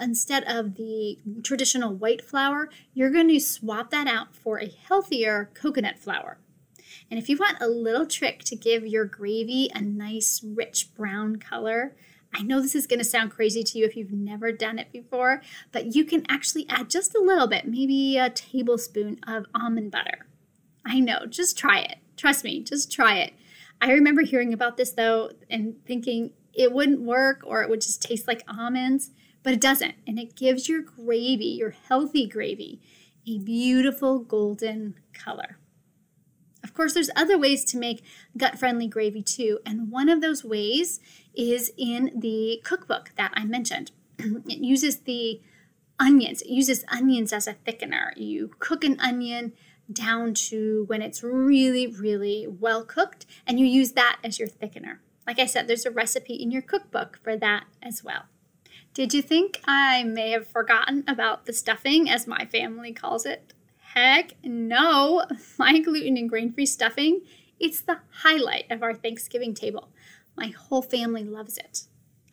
instead 0.00 0.44
of 0.44 0.76
the 0.76 1.18
traditional 1.42 1.92
white 1.92 2.24
flour, 2.24 2.70
you're 2.92 3.10
going 3.10 3.28
to 3.28 3.40
swap 3.40 3.90
that 3.90 4.06
out 4.06 4.34
for 4.34 4.58
a 4.58 4.68
healthier 4.88 5.50
coconut 5.54 5.98
flour. 5.98 6.38
And 7.10 7.18
if 7.18 7.28
you 7.28 7.36
want 7.36 7.60
a 7.60 7.66
little 7.66 8.06
trick 8.06 8.44
to 8.44 8.56
give 8.56 8.86
your 8.86 9.04
gravy 9.04 9.70
a 9.74 9.80
nice 9.80 10.40
rich 10.44 10.94
brown 10.94 11.36
color, 11.36 11.96
I 12.34 12.42
know 12.42 12.60
this 12.60 12.74
is 12.74 12.86
going 12.86 12.98
to 12.98 13.04
sound 13.04 13.30
crazy 13.30 13.62
to 13.62 13.78
you 13.78 13.84
if 13.84 13.96
you've 13.96 14.12
never 14.12 14.50
done 14.50 14.78
it 14.78 14.90
before, 14.90 15.40
but 15.70 15.94
you 15.94 16.04
can 16.04 16.24
actually 16.28 16.66
add 16.68 16.90
just 16.90 17.14
a 17.14 17.20
little 17.20 17.46
bit, 17.46 17.66
maybe 17.66 18.18
a 18.18 18.28
tablespoon 18.28 19.20
of 19.26 19.46
almond 19.54 19.92
butter. 19.92 20.26
I 20.84 20.98
know, 21.00 21.26
just 21.26 21.56
try 21.56 21.78
it. 21.80 21.98
Trust 22.16 22.44
me, 22.44 22.62
just 22.62 22.90
try 22.92 23.18
it. 23.18 23.34
I 23.80 23.92
remember 23.92 24.22
hearing 24.22 24.52
about 24.52 24.76
this 24.76 24.92
though 24.92 25.30
and 25.48 25.76
thinking 25.86 26.32
it 26.52 26.72
wouldn't 26.72 27.00
work 27.00 27.42
or 27.44 27.62
it 27.62 27.70
would 27.70 27.80
just 27.80 28.02
taste 28.02 28.26
like 28.26 28.42
almonds, 28.48 29.10
but 29.42 29.52
it 29.52 29.60
doesn't. 29.60 29.94
And 30.06 30.18
it 30.18 30.36
gives 30.36 30.68
your 30.68 30.82
gravy, 30.82 31.46
your 31.46 31.70
healthy 31.70 32.26
gravy, 32.26 32.80
a 33.28 33.38
beautiful 33.38 34.18
golden 34.18 34.94
color. 35.12 35.58
Of 36.74 36.78
course, 36.78 36.94
there's 36.94 37.10
other 37.14 37.38
ways 37.38 37.64
to 37.66 37.78
make 37.78 38.02
gut 38.36 38.58
friendly 38.58 38.88
gravy 38.88 39.22
too, 39.22 39.60
and 39.64 39.92
one 39.92 40.08
of 40.08 40.20
those 40.20 40.42
ways 40.42 40.98
is 41.32 41.70
in 41.76 42.10
the 42.16 42.60
cookbook 42.64 43.12
that 43.16 43.30
I 43.32 43.44
mentioned. 43.44 43.92
it 44.18 44.58
uses 44.58 45.02
the 45.02 45.40
onions, 46.00 46.42
it 46.42 46.48
uses 46.48 46.84
onions 46.88 47.32
as 47.32 47.46
a 47.46 47.54
thickener. 47.64 48.10
You 48.16 48.50
cook 48.58 48.82
an 48.82 48.98
onion 48.98 49.52
down 49.92 50.34
to 50.48 50.82
when 50.88 51.00
it's 51.00 51.22
really, 51.22 51.86
really 51.86 52.48
well 52.48 52.84
cooked, 52.84 53.24
and 53.46 53.60
you 53.60 53.66
use 53.66 53.92
that 53.92 54.18
as 54.24 54.40
your 54.40 54.48
thickener. 54.48 54.98
Like 55.28 55.38
I 55.38 55.46
said, 55.46 55.68
there's 55.68 55.86
a 55.86 55.92
recipe 55.92 56.34
in 56.34 56.50
your 56.50 56.60
cookbook 56.60 57.20
for 57.22 57.36
that 57.36 57.66
as 57.80 58.02
well. 58.02 58.24
Did 58.94 59.14
you 59.14 59.22
think 59.22 59.60
I 59.64 60.02
may 60.02 60.32
have 60.32 60.48
forgotten 60.48 61.04
about 61.06 61.46
the 61.46 61.52
stuffing, 61.52 62.10
as 62.10 62.26
my 62.26 62.46
family 62.46 62.92
calls 62.92 63.24
it? 63.24 63.54
Heck 63.94 64.34
no. 64.42 65.24
My 65.56 65.78
gluten 65.78 66.16
and 66.16 66.28
grain 66.28 66.52
free 66.52 66.66
stuffing, 66.66 67.20
it's 67.60 67.80
the 67.80 67.98
highlight 68.10 68.64
of 68.68 68.82
our 68.82 68.92
Thanksgiving 68.92 69.54
table. 69.54 69.90
My 70.36 70.48
whole 70.48 70.82
family 70.82 71.22
loves 71.22 71.56
it. 71.56 71.82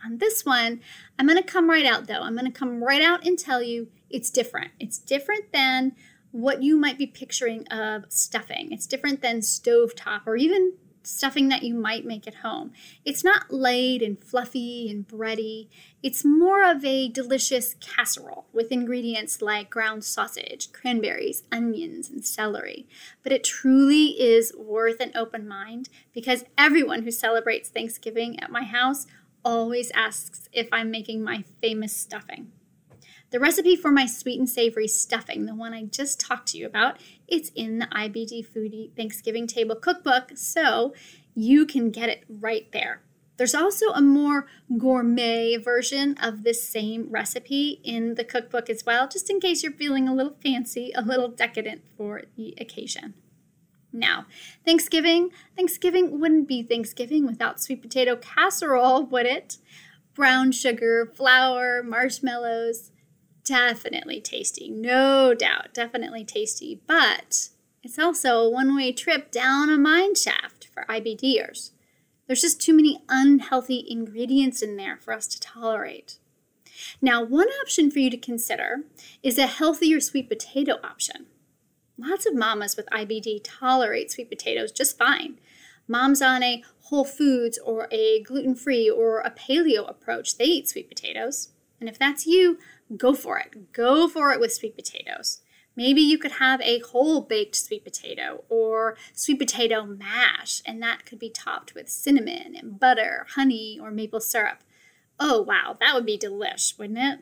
On 0.04 0.17
this 0.17 0.43
one, 0.43 0.82
I'm 1.19 1.28
to 1.28 1.43
come 1.43 1.69
right 1.69 1.86
out 1.86 2.08
though. 2.08 2.21
I'm 2.21 2.36
to 2.36 2.52
come 2.52 2.84
right 2.84 3.04
out 3.04 3.28
and 3.28 3.38
tell 3.38 3.62
you 3.62 3.89
it's 4.10 4.32
different. 4.32 4.71
It's 4.80 4.97
different 4.97 5.52
than 5.54 5.95
what 6.32 6.63
you 6.63 6.78
might 6.78 6.97
be 6.97 7.06
picturing 7.06 7.67
of 7.67 8.06
stuffing. 8.10 8.71
It's 8.71 8.88
different 8.88 9.21
than 9.21 9.41
stovetop 9.41 10.21
or 10.26 10.36
even 10.38 10.74
stuffing 11.03 11.49
that 11.49 11.63
you 11.63 11.73
might 11.73 12.05
make 12.05 12.27
at 12.27 12.35
home. 12.35 12.71
It's 13.05 13.23
not 13.23 13.51
laid 13.51 14.01
and 14.01 14.21
fluffy 14.23 14.89
and 14.89 15.07
bready. 15.07 15.67
It's 16.03 16.23
more 16.25 16.63
of 16.69 16.83
a 16.85 17.09
delicious 17.09 17.75
casserole 17.79 18.45
with 18.53 18.71
ingredients 18.71 19.41
like 19.41 19.69
ground 19.69 20.03
sausage, 20.03 20.71
cranberries, 20.71 21.43
onions, 21.51 22.09
and 22.09 22.25
celery. 22.25 22.87
But 23.23 23.31
it 23.31 23.43
truly 23.43 24.21
is 24.21 24.53
worth 24.57 24.99
an 24.99 25.11
open 25.15 25.47
mind 25.47 25.89
because 26.13 26.45
everyone 26.57 27.03
who 27.03 27.11
celebrates 27.11 27.69
Thanksgiving 27.69 28.39
at 28.39 28.51
my 28.51 28.63
house 28.63 29.07
always 29.43 29.91
asks 29.91 30.47
if 30.53 30.67
I'm 30.71 30.91
making 30.91 31.23
my 31.23 31.43
famous 31.61 31.95
stuffing. 31.95 32.51
The 33.32 33.39
recipe 33.39 33.78
for 33.78 33.91
my 33.91 34.08
sweet 34.08 34.39
and 34.39 34.50
savory 34.50 34.89
stuffing, 34.89 35.46
the 35.46 35.56
one 35.56 35.74
I 35.74 35.86
just 35.86 36.20
talked 36.20 36.50
to 36.50 36.58
you 36.58 36.65
about, 36.65 36.98
it's 37.30 37.50
in 37.56 37.80
the 37.80 37.86
IBD 37.86 38.46
Foodie 38.46 38.94
Thanksgiving 38.98 39.48
Table 39.48 39.76
Cookbook, 39.76 40.32
so 40.36 40.94
you 41.34 41.65
can 41.65 41.91
get 41.91 42.10
it 42.10 42.26
right 42.28 42.70
there. 42.74 43.04
There's 43.38 43.56
also 43.56 43.88
a 43.91 44.02
more 44.02 44.48
gourmet 44.78 45.56
version 45.56 46.17
of 46.22 46.44
this 46.44 46.67
same 46.67 47.10
recipe 47.10 47.80
in 47.86 48.15
the 48.15 48.26
cookbook 48.26 48.70
as 48.70 48.86
well, 48.86 49.08
just 49.08 49.30
in 49.30 49.39
case 49.39 49.63
you're 49.63 49.72
feeling 49.72 50.10
a 50.10 50.13
little 50.13 50.36
fancy, 50.44 50.91
a 50.94 51.02
little 51.02 51.30
decadent 51.30 51.84
for 51.96 52.24
the 52.36 52.54
occasion. 52.60 53.13
Now, 53.94 54.26
Thanksgiving, 54.65 55.30
Thanksgiving 55.56 56.20
wouldn't 56.20 56.50
be 56.50 56.63
Thanksgiving 56.63 57.26
without 57.26 57.62
sweet 57.62 57.82
potato 57.82 58.17
casserole, 58.17 59.06
would 59.06 59.26
it? 59.26 59.58
Brown 60.13 60.52
sugar, 60.52 61.06
flour, 61.15 61.82
marshmallows, 61.82 62.91
definitely 63.51 64.21
tasty, 64.21 64.69
no 64.69 65.33
doubt, 65.33 65.73
definitely 65.73 66.23
tasty, 66.23 66.79
but 66.87 67.49
it's 67.83 67.99
also 67.99 68.39
a 68.39 68.49
one 68.49 68.73
way 68.73 68.93
trip 68.93 69.29
down 69.29 69.69
a 69.69 69.77
mine 69.77 70.15
shaft 70.15 70.69
for 70.73 70.85
IBDers. 70.87 71.71
There's 72.27 72.39
just 72.39 72.61
too 72.61 72.73
many 72.73 73.03
unhealthy 73.09 73.85
ingredients 73.89 74.61
in 74.61 74.77
there 74.77 74.95
for 74.95 75.13
us 75.13 75.27
to 75.27 75.39
tolerate. 75.41 76.17
Now, 77.01 77.21
one 77.25 77.49
option 77.61 77.91
for 77.91 77.99
you 77.99 78.09
to 78.11 78.17
consider 78.17 78.85
is 79.21 79.37
a 79.37 79.47
healthier 79.47 79.99
sweet 79.99 80.29
potato 80.29 80.77
option. 80.81 81.25
Lots 81.97 82.25
of 82.25 82.33
mamas 82.33 82.77
with 82.77 82.87
IBD 82.93 83.41
tolerate 83.43 84.13
sweet 84.13 84.29
potatoes 84.29 84.71
just 84.71 84.97
fine. 84.97 85.39
Moms 85.89 86.21
on 86.21 86.41
a 86.41 86.63
whole 86.83 87.03
foods 87.03 87.59
or 87.65 87.89
a 87.91 88.23
gluten 88.23 88.55
free 88.55 88.89
or 88.89 89.19
a 89.19 89.29
paleo 89.29 89.89
approach, 89.89 90.37
they 90.37 90.45
eat 90.45 90.69
sweet 90.69 90.87
potatoes. 90.87 91.49
And 91.81 91.89
if 91.89 91.97
that's 91.97 92.27
you, 92.27 92.59
go 92.97 93.13
for 93.13 93.38
it. 93.39 93.73
Go 93.73 94.08
for 94.08 94.32
it 94.32 94.39
with 94.39 94.54
sweet 94.54 94.75
potatoes. 94.75 95.41
Maybe 95.75 96.01
you 96.01 96.17
could 96.17 96.34
have 96.34 96.60
a 96.62 96.80
whole 96.80 97.21
baked 97.21 97.56
sweet 97.56 97.84
potato 97.84 98.43
or 98.49 98.97
sweet 99.13 99.39
potato 99.39 99.86
mash, 99.86 100.62
and 100.65 100.82
that 100.84 101.06
could 101.06 101.19
be 101.19 101.30
topped 101.30 101.73
with 101.73 101.89
cinnamon 101.89 102.56
and 102.56 102.80
butter, 102.80 103.25
honey, 103.36 103.80
or 103.82 103.89
maple 103.89 104.19
syrup. 104.19 104.63
Oh, 105.19 105.41
wow, 105.41 105.77
that 105.80 105.95
would 105.95 106.06
be 106.06 106.17
delish, 106.17 106.77
wouldn't 106.77 106.99
it? 106.99 107.19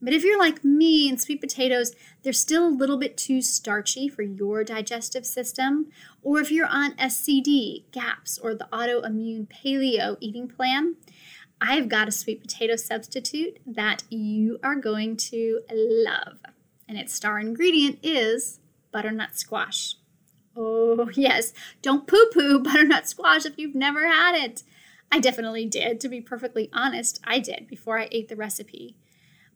But 0.00 0.12
if 0.12 0.22
you're 0.22 0.38
like 0.38 0.64
me 0.64 1.08
and 1.08 1.20
sweet 1.20 1.40
potatoes, 1.40 1.94
they're 2.22 2.32
still 2.32 2.66
a 2.66 2.68
little 2.68 2.98
bit 2.98 3.16
too 3.16 3.40
starchy 3.40 4.08
for 4.08 4.22
your 4.22 4.62
digestive 4.62 5.24
system, 5.24 5.90
or 6.22 6.40
if 6.40 6.50
you're 6.50 6.66
on 6.66 6.92
SCD, 6.96 7.84
GAPS, 7.90 8.38
or 8.38 8.54
the 8.54 8.68
autoimmune 8.72 9.48
paleo 9.48 10.16
eating 10.20 10.46
plan, 10.46 10.96
I've 11.66 11.88
got 11.88 12.08
a 12.08 12.12
sweet 12.12 12.42
potato 12.42 12.76
substitute 12.76 13.58
that 13.64 14.02
you 14.10 14.58
are 14.62 14.74
going 14.74 15.16
to 15.16 15.62
love. 15.72 16.40
And 16.86 16.98
its 16.98 17.14
star 17.14 17.38
ingredient 17.38 18.00
is 18.02 18.60
butternut 18.92 19.38
squash. 19.38 19.94
Oh, 20.54 21.08
yes, 21.14 21.54
don't 21.80 22.06
poo 22.06 22.26
poo 22.34 22.58
butternut 22.62 23.08
squash 23.08 23.46
if 23.46 23.56
you've 23.56 23.74
never 23.74 24.06
had 24.06 24.36
it. 24.36 24.62
I 25.10 25.20
definitely 25.20 25.64
did. 25.64 26.00
To 26.00 26.08
be 26.10 26.20
perfectly 26.20 26.68
honest, 26.74 27.18
I 27.24 27.38
did 27.38 27.66
before 27.66 27.98
I 27.98 28.08
ate 28.12 28.28
the 28.28 28.36
recipe. 28.36 28.96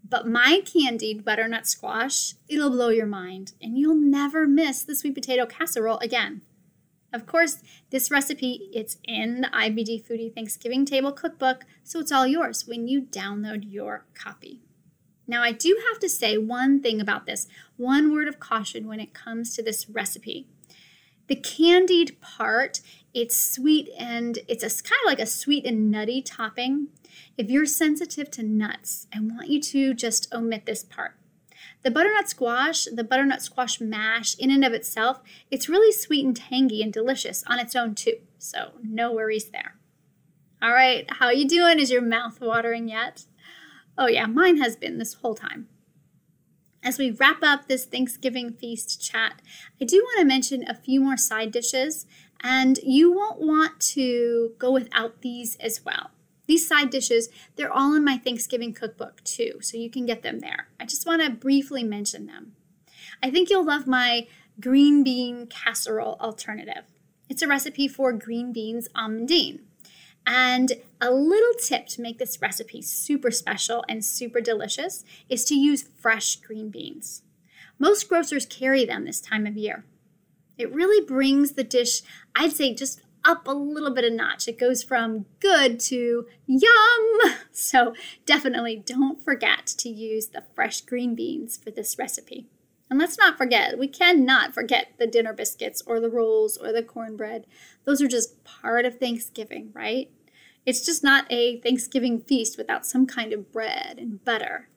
But 0.08 0.26
my 0.26 0.62
candied 0.64 1.26
butternut 1.26 1.66
squash, 1.66 2.36
it'll 2.48 2.70
blow 2.70 2.88
your 2.88 3.06
mind, 3.06 3.52
and 3.60 3.76
you'll 3.76 3.94
never 3.94 4.46
miss 4.46 4.82
the 4.82 4.94
sweet 4.94 5.14
potato 5.14 5.44
casserole 5.44 5.98
again. 5.98 6.40
Of 7.12 7.24
course, 7.24 7.62
this 7.90 8.10
recipe, 8.10 8.68
it's 8.72 8.98
in 9.04 9.40
the 9.40 9.48
IBD 9.48 10.06
Foodie 10.06 10.34
Thanksgiving 10.34 10.84
Table 10.84 11.12
Cookbook, 11.12 11.64
so 11.82 12.00
it's 12.00 12.12
all 12.12 12.26
yours 12.26 12.66
when 12.66 12.86
you 12.86 13.00
download 13.00 13.64
your 13.66 14.04
copy. 14.14 14.60
Now, 15.26 15.42
I 15.42 15.52
do 15.52 15.78
have 15.90 15.98
to 16.00 16.08
say 16.08 16.36
one 16.36 16.80
thing 16.80 17.00
about 17.00 17.26
this, 17.26 17.46
one 17.76 18.12
word 18.12 18.28
of 18.28 18.40
caution 18.40 18.86
when 18.86 19.00
it 19.00 19.14
comes 19.14 19.54
to 19.54 19.62
this 19.62 19.88
recipe. 19.88 20.48
The 21.28 21.36
candied 21.36 22.20
part, 22.20 22.80
it's 23.12 23.36
sweet 23.36 23.90
and 23.98 24.38
it's 24.48 24.62
a 24.62 24.82
kind 24.82 25.00
of 25.04 25.06
like 25.06 25.20
a 25.20 25.26
sweet 25.26 25.66
and 25.66 25.90
nutty 25.90 26.22
topping. 26.22 26.88
If 27.36 27.50
you're 27.50 27.66
sensitive 27.66 28.30
to 28.32 28.42
nuts, 28.42 29.06
I 29.14 29.20
want 29.20 29.48
you 29.48 29.60
to 29.60 29.94
just 29.94 30.32
omit 30.32 30.64
this 30.66 30.82
part. 30.82 31.16
The 31.84 31.90
butternut 31.90 32.28
squash, 32.28 32.84
the 32.84 33.04
butternut 33.04 33.40
squash 33.40 33.80
mash 33.80 34.36
in 34.36 34.50
and 34.50 34.64
of 34.64 34.72
itself, 34.72 35.20
it's 35.50 35.68
really 35.68 35.92
sweet 35.92 36.24
and 36.26 36.36
tangy 36.36 36.82
and 36.82 36.92
delicious 36.92 37.44
on 37.46 37.58
its 37.58 37.76
own 37.76 37.94
too. 37.94 38.16
So 38.38 38.72
no 38.82 39.12
worries 39.12 39.50
there. 39.50 39.76
All 40.60 40.72
right, 40.72 41.06
how 41.08 41.30
you 41.30 41.46
doing? 41.46 41.78
Is 41.78 41.90
your 41.90 42.02
mouth 42.02 42.40
watering 42.40 42.88
yet? 42.88 43.26
Oh 43.96 44.08
yeah, 44.08 44.26
mine 44.26 44.56
has 44.58 44.76
been 44.76 44.98
this 44.98 45.14
whole 45.14 45.34
time. 45.34 45.68
As 46.82 46.98
we 46.98 47.10
wrap 47.10 47.42
up 47.42 47.66
this 47.66 47.84
Thanksgiving 47.84 48.52
feast 48.52 49.00
chat, 49.00 49.42
I 49.80 49.84
do 49.84 49.98
want 49.98 50.20
to 50.20 50.24
mention 50.24 50.64
a 50.68 50.74
few 50.74 51.00
more 51.00 51.16
side 51.16 51.52
dishes, 51.52 52.06
and 52.40 52.78
you 52.82 53.12
won't 53.12 53.40
want 53.40 53.80
to 53.80 54.52
go 54.58 54.70
without 54.70 55.22
these 55.22 55.56
as 55.56 55.84
well. 55.84 56.10
These 56.48 56.66
side 56.66 56.88
dishes, 56.88 57.28
they're 57.56 57.72
all 57.72 57.94
in 57.94 58.04
my 58.04 58.16
Thanksgiving 58.16 58.72
cookbook 58.72 59.22
too, 59.22 59.58
so 59.60 59.76
you 59.76 59.90
can 59.90 60.06
get 60.06 60.22
them 60.22 60.40
there. 60.40 60.68
I 60.80 60.86
just 60.86 61.06
want 61.06 61.22
to 61.22 61.30
briefly 61.30 61.84
mention 61.84 62.26
them. 62.26 62.52
I 63.22 63.30
think 63.30 63.50
you'll 63.50 63.64
love 63.64 63.86
my 63.86 64.26
green 64.58 65.04
bean 65.04 65.46
casserole 65.46 66.16
alternative. 66.20 66.84
It's 67.28 67.42
a 67.42 67.46
recipe 67.46 67.86
for 67.86 68.14
green 68.14 68.52
beans 68.52 68.88
almondine. 68.96 69.60
And 70.26 70.72
a 71.00 71.10
little 71.10 71.52
tip 71.62 71.86
to 71.88 72.00
make 72.00 72.18
this 72.18 72.40
recipe 72.40 72.80
super 72.80 73.30
special 73.30 73.84
and 73.88 74.04
super 74.04 74.40
delicious 74.40 75.04
is 75.28 75.44
to 75.46 75.54
use 75.54 75.88
fresh 75.98 76.36
green 76.36 76.70
beans. 76.70 77.22
Most 77.78 78.08
grocers 78.08 78.46
carry 78.46 78.84
them 78.84 79.04
this 79.04 79.20
time 79.20 79.46
of 79.46 79.56
year. 79.56 79.84
It 80.56 80.72
really 80.72 81.06
brings 81.06 81.52
the 81.52 81.62
dish, 81.64 82.02
I'd 82.34 82.52
say, 82.52 82.74
just 82.74 83.00
up 83.28 83.46
a 83.46 83.52
little 83.52 83.92
bit 83.92 84.04
of 84.04 84.12
notch. 84.14 84.48
It 84.48 84.58
goes 84.58 84.82
from 84.82 85.26
good 85.38 85.78
to 85.80 86.26
yum. 86.46 87.20
So 87.52 87.92
definitely 88.24 88.76
don't 88.76 89.22
forget 89.22 89.66
to 89.78 89.88
use 89.88 90.28
the 90.28 90.44
fresh 90.54 90.80
green 90.80 91.16
beans 91.16 91.56
for 91.56 91.72
this 91.72 91.98
recipe. 91.98 92.46
And 92.88 92.98
let's 92.98 93.18
not 93.18 93.36
forget, 93.36 93.78
we 93.78 93.88
cannot 93.88 94.54
forget 94.54 94.92
the 94.96 95.08
dinner 95.08 95.32
biscuits 95.32 95.82
or 95.84 95.98
the 95.98 96.08
rolls 96.08 96.56
or 96.56 96.72
the 96.72 96.84
cornbread. 96.84 97.46
Those 97.84 98.00
are 98.00 98.08
just 98.08 98.44
part 98.44 98.86
of 98.86 98.98
Thanksgiving, 98.98 99.70
right? 99.74 100.08
It's 100.64 100.86
just 100.86 101.02
not 101.02 101.26
a 101.30 101.60
Thanksgiving 101.60 102.20
feast 102.20 102.56
without 102.56 102.86
some 102.86 103.06
kind 103.06 103.32
of 103.32 103.52
bread 103.52 103.98
and 103.98 104.24
butter. 104.24 104.68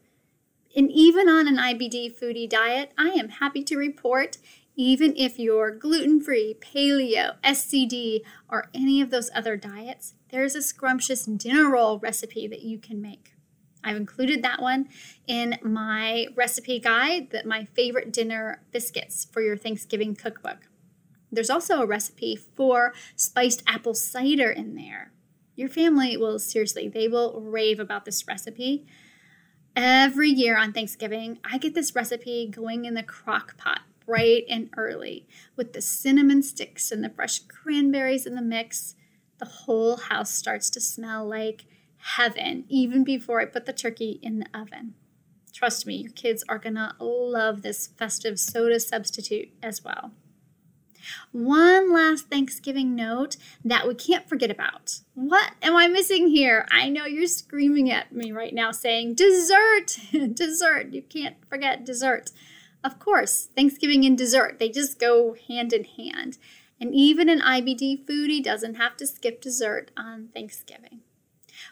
And 0.76 0.92
even 0.92 1.30
on 1.30 1.48
an 1.48 1.58
IBD 1.58 2.18
foodie 2.20 2.50
diet, 2.50 2.94
I 2.98 3.10
am 3.10 3.30
happy 3.30 3.64
to 3.64 3.78
report 3.78 4.38
even 4.76 5.14
if 5.18 5.38
you're 5.38 5.72
gluten 5.72 6.22
free, 6.22 6.56
paleo, 6.60 7.36
SCD, 7.44 8.22
or 8.50 8.70
any 8.74 9.02
of 9.02 9.10
those 9.10 9.30
other 9.36 9.58
diets, 9.58 10.14
there's 10.30 10.56
a 10.56 10.62
scrumptious 10.62 11.26
dinner 11.26 11.70
roll 11.70 12.00
recipe 12.00 12.48
that 12.48 12.62
you 12.62 12.80
can 12.80 13.02
make. 13.02 13.34
I've 13.84 13.98
included 13.98 14.44
that 14.44 14.62
one 14.62 14.90
in 15.28 15.58
my 15.62 16.28
recipe 16.36 16.80
guide, 16.80 17.32
that 17.32 17.46
my 17.46 17.66
favorite 17.66 18.14
dinner 18.14 18.64
biscuits 18.72 19.26
for 19.26 19.42
your 19.42 19.58
Thanksgiving 19.58 20.16
cookbook. 20.16 20.68
There's 21.32 21.50
also 21.50 21.82
a 21.82 21.86
recipe 21.86 22.36
for 22.36 22.94
spiced 23.16 23.64
apple 23.66 23.94
cider 23.94 24.52
in 24.52 24.76
there. 24.76 25.12
Your 25.56 25.70
family 25.70 26.16
will 26.16 26.40
seriously, 26.40 26.88
they 26.88 27.08
will 27.08 27.42
rave 27.42 27.80
about 27.80 28.06
this 28.06 28.28
recipe. 28.28 28.86
Every 29.76 30.30
year 30.30 30.58
on 30.58 30.74
Thanksgiving, 30.74 31.40
I 31.44 31.58
get 31.58 31.74
this 31.74 31.96
recipe 31.96 32.48
going 32.48 32.86
in 32.86 32.94
the 32.94 33.04
crock 33.04 33.58
pot 33.58 33.82
bright 34.12 34.44
and 34.50 34.70
early 34.76 35.26
with 35.56 35.72
the 35.72 35.82
cinnamon 35.82 36.44
sticks 36.44 36.92
and 36.92 37.02
the 37.02 37.10
fresh 37.10 37.40
cranberries 37.40 38.26
in 38.26 38.36
the 38.36 38.42
mix. 38.42 38.96
The 39.38 39.46
whole 39.46 39.96
house 39.96 40.32
starts 40.34 40.70
to 40.72 40.82
smell 40.82 41.26
like 41.26 41.64
heaven 41.96 42.66
even 42.68 43.06
before 43.06 43.40
I 43.40 43.46
put 43.46 43.66
the 43.66 43.72
turkey 43.72 44.20
in 44.22 44.40
the 44.40 44.48
oven. 44.54 44.96
Trust 45.54 45.88
me, 45.88 45.96
your 45.96 46.12
kids 46.12 46.44
are 46.50 46.60
gonna 46.60 46.94
love 47.00 47.62
this 47.62 47.88
festive 47.88 48.38
soda 48.38 48.82
substitute 48.82 49.54
as 49.64 49.82
well. 49.82 50.12
One 51.32 51.94
last 51.94 52.28
Thanksgiving 52.28 52.94
note 52.94 53.38
that 53.64 53.88
we 53.88 53.96
can't 53.96 54.28
forget 54.28 54.52
about. 54.52 55.00
What 55.14 55.54
am 55.62 55.78
I 55.78 55.88
missing 55.88 56.28
here? 56.28 56.68
I 56.70 56.90
know 56.90 57.06
you're 57.06 57.28
screaming 57.28 57.90
at 57.90 58.12
me 58.12 58.34
right 58.34 58.54
now 58.54 58.72
saying 58.72 59.16
dessert, 59.16 59.98
dessert. 60.34 60.92
You 60.92 61.02
can't 61.02 61.38
forget 61.48 61.86
dessert. 61.86 62.32
Of 62.84 63.00
course, 63.00 63.50
Thanksgiving 63.56 64.06
and 64.06 64.18
dessert, 64.18 64.58
they 64.60 64.70
just 64.70 65.00
go 65.00 65.36
hand 65.48 65.72
in 65.72 65.84
hand. 65.84 66.38
And 66.80 66.96
even 66.96 67.30
an 67.30 67.42
IBD 67.42 68.06
foodie 68.06 68.44
doesn't 68.44 68.76
have 68.76 68.98
to 68.98 69.06
skip 69.06 69.40
dessert 69.40 69.92
on 69.96 70.30
Thanksgiving. 70.34 71.02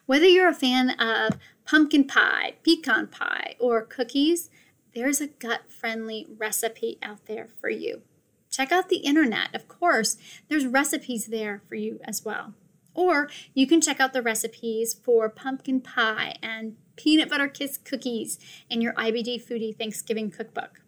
Whether 0.05 0.27
you're 0.27 0.49
a 0.49 0.53
fan 0.53 0.91
of 0.91 1.39
pumpkin 1.65 2.05
pie, 2.05 2.53
pecan 2.63 3.07
pie, 3.07 3.55
or 3.59 3.81
cookies, 3.81 4.51
there's 4.93 5.19
a 5.19 5.27
gut 5.27 5.71
friendly 5.71 6.27
recipe 6.37 6.99
out 7.01 7.25
there 7.25 7.49
for 7.59 7.69
you. 7.69 8.03
Check 8.51 8.71
out 8.71 8.89
the 8.89 8.97
internet. 8.97 9.55
Of 9.55 9.67
course, 9.67 10.17
there's 10.47 10.65
recipes 10.65 11.27
there 11.27 11.61
for 11.67 11.75
you 11.75 11.99
as 12.03 12.23
well. 12.23 12.53
Or 12.93 13.29
you 13.53 13.65
can 13.65 13.81
check 13.81 13.99
out 13.99 14.13
the 14.13 14.21
recipes 14.21 14.93
for 14.93 15.29
pumpkin 15.29 15.81
pie 15.81 16.35
and 16.43 16.75
peanut 16.95 17.29
butter 17.29 17.47
kiss 17.47 17.77
cookies 17.77 18.37
in 18.69 18.81
your 18.81 18.93
IBD 18.93 19.43
Foodie 19.43 19.77
Thanksgiving 19.77 20.29
cookbook. 20.29 20.81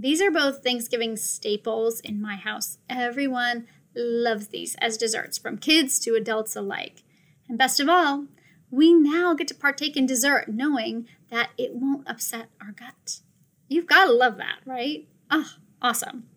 These 0.00 0.22
are 0.22 0.30
both 0.30 0.62
Thanksgiving 0.62 1.16
staples 1.16 1.98
in 1.98 2.22
my 2.22 2.36
house. 2.36 2.78
Everyone 2.88 3.66
loves 3.96 4.46
these 4.46 4.76
as 4.76 4.96
desserts, 4.96 5.38
from 5.38 5.58
kids 5.58 5.98
to 6.00 6.14
adults 6.14 6.54
alike. 6.54 7.02
And 7.48 7.58
best 7.58 7.80
of 7.80 7.88
all, 7.88 8.26
we 8.70 8.94
now 8.94 9.34
get 9.34 9.48
to 9.48 9.56
partake 9.56 9.96
in 9.96 10.06
dessert 10.06 10.46
knowing 10.46 11.08
that 11.30 11.50
it 11.58 11.74
won't 11.74 12.08
upset 12.08 12.48
our 12.60 12.70
gut. 12.70 13.22
You've 13.66 13.88
got 13.88 14.04
to 14.04 14.12
love 14.12 14.36
that, 14.36 14.60
right? 14.64 15.08
Oh, 15.32 15.54
awesome. 15.82 16.28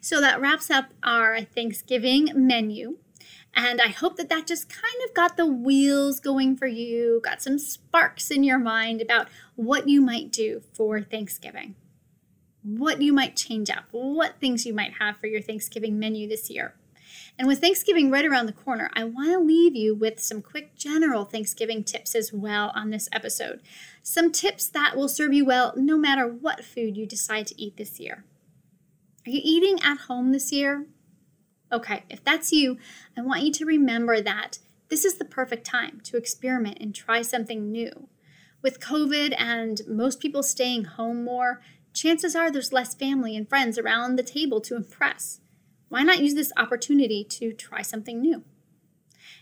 So 0.00 0.22
that 0.22 0.40
wraps 0.40 0.70
up 0.70 0.86
our 1.02 1.42
Thanksgiving 1.42 2.30
menu. 2.34 2.96
And 3.54 3.82
I 3.82 3.88
hope 3.88 4.16
that 4.16 4.30
that 4.30 4.46
just 4.46 4.70
kind 4.70 5.02
of 5.06 5.12
got 5.12 5.36
the 5.36 5.44
wheels 5.44 6.18
going 6.18 6.56
for 6.56 6.66
you, 6.66 7.20
got 7.22 7.42
some 7.42 7.58
sparks 7.58 8.30
in 8.30 8.42
your 8.42 8.58
mind 8.58 9.02
about 9.02 9.28
what 9.54 9.86
you 9.86 10.00
might 10.00 10.32
do 10.32 10.62
for 10.72 11.02
Thanksgiving 11.02 11.74
what 12.62 13.00
you 13.00 13.12
might 13.12 13.36
change 13.36 13.70
up, 13.70 13.84
what 13.90 14.38
things 14.40 14.66
you 14.66 14.74
might 14.74 14.94
have 14.94 15.16
for 15.16 15.26
your 15.26 15.40
Thanksgiving 15.40 15.98
menu 15.98 16.28
this 16.28 16.50
year. 16.50 16.74
And 17.38 17.48
with 17.48 17.60
Thanksgiving 17.60 18.10
right 18.10 18.26
around 18.26 18.46
the 18.46 18.52
corner, 18.52 18.90
I 18.92 19.04
want 19.04 19.30
to 19.30 19.38
leave 19.38 19.74
you 19.74 19.94
with 19.94 20.20
some 20.20 20.42
quick 20.42 20.76
general 20.76 21.24
Thanksgiving 21.24 21.84
tips 21.84 22.14
as 22.14 22.32
well 22.32 22.70
on 22.74 22.90
this 22.90 23.08
episode. 23.12 23.60
Some 24.02 24.30
tips 24.30 24.68
that 24.68 24.96
will 24.96 25.08
serve 25.08 25.32
you 25.32 25.44
well 25.44 25.72
no 25.76 25.96
matter 25.96 26.26
what 26.26 26.64
food 26.64 26.96
you 26.96 27.06
decide 27.06 27.46
to 27.48 27.60
eat 27.60 27.76
this 27.76 27.98
year. 27.98 28.24
Are 29.26 29.30
you 29.30 29.40
eating 29.42 29.78
at 29.82 30.00
home 30.00 30.32
this 30.32 30.52
year? 30.52 30.86
Okay, 31.72 32.02
if 32.10 32.24
that's 32.24 32.52
you, 32.52 32.78
I 33.16 33.22
want 33.22 33.42
you 33.42 33.52
to 33.52 33.64
remember 33.64 34.20
that 34.20 34.58
this 34.88 35.04
is 35.04 35.18
the 35.18 35.24
perfect 35.24 35.64
time 35.64 36.00
to 36.04 36.16
experiment 36.16 36.78
and 36.80 36.94
try 36.94 37.22
something 37.22 37.70
new. 37.70 38.08
With 38.60 38.80
COVID 38.80 39.34
and 39.38 39.80
most 39.86 40.20
people 40.20 40.42
staying 40.42 40.84
home 40.84 41.24
more, 41.24 41.62
chances 41.92 42.34
are 42.36 42.50
there's 42.50 42.72
less 42.72 42.94
family 42.94 43.36
and 43.36 43.48
friends 43.48 43.78
around 43.78 44.16
the 44.16 44.22
table 44.22 44.60
to 44.62 44.76
impress. 44.76 45.40
Why 45.88 46.02
not 46.02 46.20
use 46.20 46.34
this 46.34 46.52
opportunity 46.56 47.24
to 47.24 47.52
try 47.52 47.82
something 47.82 48.20
new? 48.20 48.44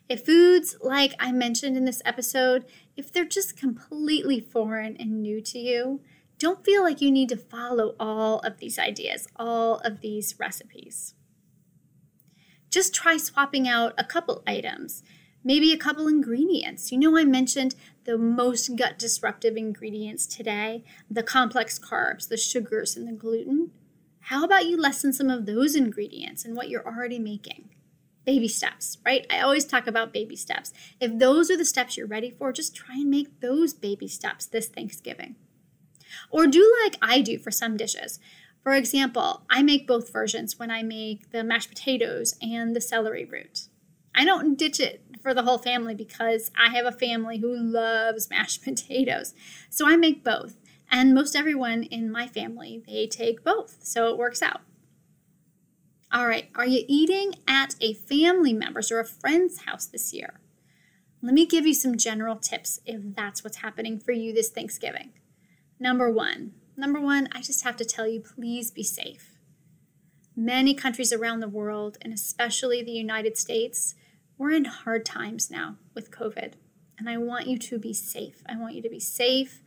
If 0.08 0.24
foods, 0.24 0.76
like 0.80 1.14
I 1.18 1.32
mentioned 1.32 1.76
in 1.76 1.84
this 1.84 2.02
episode, 2.04 2.64
if 2.96 3.12
they're 3.12 3.24
just 3.24 3.56
completely 3.56 4.40
foreign 4.40 4.96
and 4.96 5.22
new 5.22 5.40
to 5.42 5.58
you, 5.58 6.00
don't 6.38 6.64
feel 6.64 6.82
like 6.82 7.00
you 7.00 7.10
need 7.10 7.28
to 7.30 7.36
follow 7.36 7.94
all 8.00 8.38
of 8.40 8.58
these 8.58 8.78
ideas, 8.78 9.26
all 9.36 9.78
of 9.78 10.00
these 10.00 10.38
recipes. 10.38 11.14
Just 12.70 12.94
try 12.94 13.16
swapping 13.16 13.68
out 13.68 13.92
a 13.98 14.04
couple 14.04 14.42
items 14.46 15.02
maybe 15.44 15.72
a 15.72 15.78
couple 15.78 16.08
ingredients. 16.08 16.92
You 16.92 16.98
know, 16.98 17.16
I 17.16 17.24
mentioned 17.24 17.74
the 18.08 18.16
most 18.16 18.74
gut 18.74 18.98
disruptive 18.98 19.54
ingredients 19.54 20.26
today 20.26 20.82
the 21.10 21.22
complex 21.22 21.78
carbs, 21.78 22.26
the 22.26 22.38
sugars, 22.38 22.96
and 22.96 23.06
the 23.06 23.12
gluten. 23.12 23.70
How 24.20 24.44
about 24.44 24.64
you 24.64 24.80
lessen 24.80 25.12
some 25.12 25.28
of 25.28 25.44
those 25.44 25.76
ingredients 25.76 26.42
and 26.42 26.56
what 26.56 26.70
you're 26.70 26.86
already 26.86 27.18
making? 27.18 27.68
Baby 28.24 28.48
steps, 28.48 28.96
right? 29.04 29.26
I 29.28 29.40
always 29.40 29.66
talk 29.66 29.86
about 29.86 30.14
baby 30.14 30.36
steps. 30.36 30.72
If 30.98 31.18
those 31.18 31.50
are 31.50 31.56
the 31.58 31.66
steps 31.66 31.98
you're 31.98 32.06
ready 32.06 32.30
for, 32.30 32.50
just 32.50 32.74
try 32.74 32.94
and 32.94 33.10
make 33.10 33.42
those 33.42 33.74
baby 33.74 34.08
steps 34.08 34.46
this 34.46 34.68
Thanksgiving. 34.68 35.36
Or 36.30 36.46
do 36.46 36.74
like 36.82 36.96
I 37.02 37.20
do 37.20 37.38
for 37.38 37.50
some 37.50 37.76
dishes. 37.76 38.18
For 38.62 38.72
example, 38.72 39.42
I 39.50 39.62
make 39.62 39.86
both 39.86 40.10
versions 40.10 40.58
when 40.58 40.70
I 40.70 40.82
make 40.82 41.30
the 41.30 41.44
mashed 41.44 41.68
potatoes 41.68 42.36
and 42.40 42.74
the 42.74 42.80
celery 42.80 43.26
root. 43.26 43.68
I 44.14 44.24
don't 44.24 44.58
ditch 44.58 44.80
it 44.80 45.02
for 45.22 45.34
the 45.34 45.42
whole 45.42 45.58
family 45.58 45.94
because 45.94 46.50
I 46.58 46.70
have 46.70 46.86
a 46.86 46.92
family 46.92 47.38
who 47.38 47.54
loves 47.54 48.30
mashed 48.30 48.62
potatoes. 48.64 49.34
So 49.70 49.88
I 49.88 49.96
make 49.96 50.24
both. 50.24 50.56
And 50.90 51.14
most 51.14 51.36
everyone 51.36 51.82
in 51.82 52.10
my 52.10 52.26
family, 52.26 52.82
they 52.86 53.06
take 53.06 53.44
both. 53.44 53.78
So 53.82 54.08
it 54.08 54.18
works 54.18 54.42
out. 54.42 54.62
All 56.10 56.26
right, 56.26 56.48
are 56.54 56.66
you 56.66 56.84
eating 56.88 57.34
at 57.46 57.74
a 57.82 57.92
family 57.92 58.54
member's 58.54 58.90
or 58.90 58.98
a 58.98 59.04
friend's 59.04 59.64
house 59.64 59.84
this 59.84 60.14
year? 60.14 60.40
Let 61.20 61.34
me 61.34 61.44
give 61.44 61.66
you 61.66 61.74
some 61.74 61.98
general 61.98 62.36
tips 62.36 62.80
if 62.86 63.14
that's 63.14 63.44
what's 63.44 63.58
happening 63.58 63.98
for 63.98 64.12
you 64.12 64.32
this 64.32 64.48
Thanksgiving. 64.48 65.10
Number 65.78 66.10
one, 66.10 66.52
number 66.76 67.00
one, 67.00 67.28
I 67.32 67.42
just 67.42 67.62
have 67.64 67.76
to 67.76 67.84
tell 67.84 68.06
you, 68.06 68.20
please 68.20 68.70
be 68.70 68.82
safe. 68.82 69.36
Many 70.34 70.72
countries 70.72 71.12
around 71.12 71.40
the 71.40 71.48
world, 71.48 71.98
and 72.00 72.12
especially 72.12 72.82
the 72.82 72.92
United 72.92 73.36
States, 73.36 73.94
we're 74.38 74.52
in 74.52 74.64
hard 74.64 75.04
times 75.04 75.50
now 75.50 75.76
with 75.94 76.10
COVID. 76.10 76.54
And 76.98 77.08
I 77.08 77.18
want 77.18 77.46
you 77.46 77.58
to 77.58 77.78
be 77.78 77.92
safe. 77.92 78.42
I 78.48 78.56
want 78.56 78.74
you 78.74 78.82
to 78.82 78.88
be 78.88 79.00
safe 79.00 79.62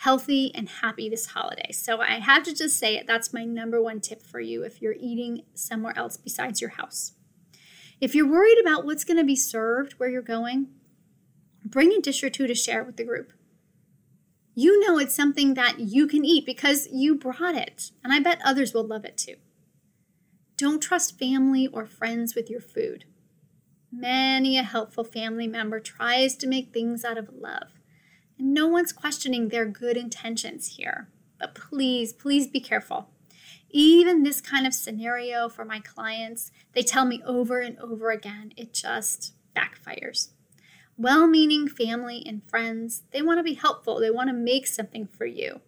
healthy 0.00 0.50
and 0.54 0.66
happy 0.66 1.10
this 1.10 1.26
holiday. 1.26 1.70
So 1.72 2.00
I 2.00 2.20
have 2.20 2.42
to 2.44 2.54
just 2.54 2.78
say 2.78 2.96
it. 2.96 3.06
That's 3.06 3.34
my 3.34 3.44
number 3.44 3.82
one 3.82 4.00
tip 4.00 4.22
for 4.22 4.40
you 4.40 4.62
if 4.62 4.80
you're 4.80 4.96
eating 4.98 5.42
somewhere 5.52 5.92
else 5.94 6.16
besides 6.16 6.62
your 6.62 6.70
house. 6.70 7.12
If 8.00 8.14
you're 8.14 8.26
worried 8.26 8.58
about 8.58 8.86
what's 8.86 9.04
going 9.04 9.18
to 9.18 9.24
be 9.24 9.36
served 9.36 9.92
where 9.94 10.08
you're 10.08 10.22
going, 10.22 10.68
bring 11.66 11.92
a 11.92 12.00
dish 12.00 12.24
or 12.24 12.30
two 12.30 12.46
to 12.46 12.54
share 12.54 12.82
with 12.82 12.96
the 12.96 13.04
group. 13.04 13.34
You 14.54 14.80
know 14.80 14.98
it's 14.98 15.14
something 15.14 15.52
that 15.52 15.80
you 15.80 16.06
can 16.06 16.24
eat 16.24 16.46
because 16.46 16.88
you 16.90 17.14
brought 17.14 17.54
it, 17.54 17.90
and 18.02 18.10
I 18.10 18.20
bet 18.20 18.40
others 18.42 18.72
will 18.72 18.86
love 18.86 19.04
it 19.04 19.18
too. 19.18 19.36
Don't 20.56 20.80
trust 20.80 21.18
family 21.18 21.66
or 21.66 21.84
friends 21.84 22.34
with 22.34 22.48
your 22.48 22.60
food. 22.60 23.04
Many 23.92 24.56
a 24.56 24.62
helpful 24.62 25.04
family 25.04 25.48
member 25.48 25.80
tries 25.80 26.36
to 26.36 26.46
make 26.46 26.72
things 26.72 27.04
out 27.04 27.18
of 27.18 27.30
love. 27.34 27.68
And 28.38 28.54
no 28.54 28.68
one's 28.68 28.92
questioning 28.92 29.48
their 29.48 29.66
good 29.66 29.96
intentions 29.96 30.76
here. 30.76 31.08
But 31.38 31.54
please, 31.54 32.12
please 32.12 32.46
be 32.46 32.60
careful. 32.60 33.08
Even 33.70 34.22
this 34.22 34.40
kind 34.40 34.66
of 34.66 34.74
scenario 34.74 35.48
for 35.48 35.64
my 35.64 35.80
clients, 35.80 36.50
they 36.72 36.82
tell 36.82 37.04
me 37.04 37.22
over 37.24 37.60
and 37.60 37.78
over 37.78 38.10
again, 38.10 38.52
it 38.56 38.72
just 38.72 39.34
backfires. 39.56 40.28
Well 40.96 41.26
meaning 41.26 41.66
family 41.66 42.22
and 42.26 42.42
friends, 42.48 43.02
they 43.12 43.22
want 43.22 43.38
to 43.38 43.44
be 43.44 43.54
helpful, 43.54 43.98
they 43.98 44.10
want 44.10 44.28
to 44.28 44.34
make 44.34 44.66
something 44.66 45.06
for 45.06 45.24
you. 45.24 45.60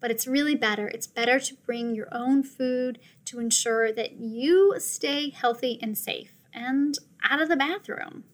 But 0.00 0.10
it's 0.10 0.26
really 0.26 0.54
better. 0.54 0.88
It's 0.88 1.06
better 1.06 1.38
to 1.40 1.54
bring 1.66 1.94
your 1.94 2.08
own 2.10 2.42
food 2.42 2.98
to 3.26 3.38
ensure 3.38 3.92
that 3.92 4.12
you 4.12 4.76
stay 4.78 5.30
healthy 5.30 5.78
and 5.82 5.96
safe 5.98 6.32
and 6.54 6.98
out 7.22 7.40
of 7.40 7.48
the 7.48 7.56
bathroom. 7.56 8.24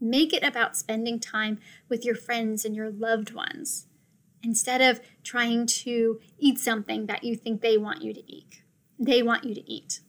Make 0.00 0.32
it 0.32 0.42
about 0.42 0.76
spending 0.76 1.18
time 1.18 1.58
with 1.88 2.04
your 2.04 2.14
friends 2.14 2.64
and 2.64 2.76
your 2.76 2.90
loved 2.90 3.32
ones 3.32 3.86
instead 4.42 4.80
of 4.80 5.00
trying 5.22 5.66
to 5.66 6.20
eat 6.38 6.58
something 6.58 7.06
that 7.06 7.24
you 7.24 7.36
think 7.36 7.60
they 7.60 7.78
want 7.78 8.02
you 8.02 8.12
to 8.12 8.30
eat. 8.30 8.62
They 8.98 9.22
want 9.22 9.44
you 9.44 9.54
to 9.54 9.70
eat. 9.70 10.00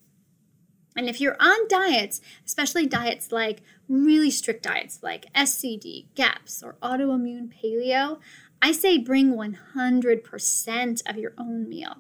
And 0.96 1.10
if 1.10 1.20
you're 1.20 1.38
on 1.40 1.68
diets, 1.68 2.22
especially 2.46 2.86
diets 2.86 3.32
like 3.32 3.62
really 3.90 4.32
strict 4.32 4.64
diets 4.64 5.00
like 5.02 5.32
SCD, 5.34 6.08
GAPS, 6.16 6.64
or 6.64 6.78
autoimmune 6.82 7.52
paleo, 7.54 8.20
I 8.62 8.72
say 8.72 8.98
bring 8.98 9.34
100% 9.34 11.10
of 11.10 11.18
your 11.18 11.34
own 11.38 11.68
meal. 11.68 11.98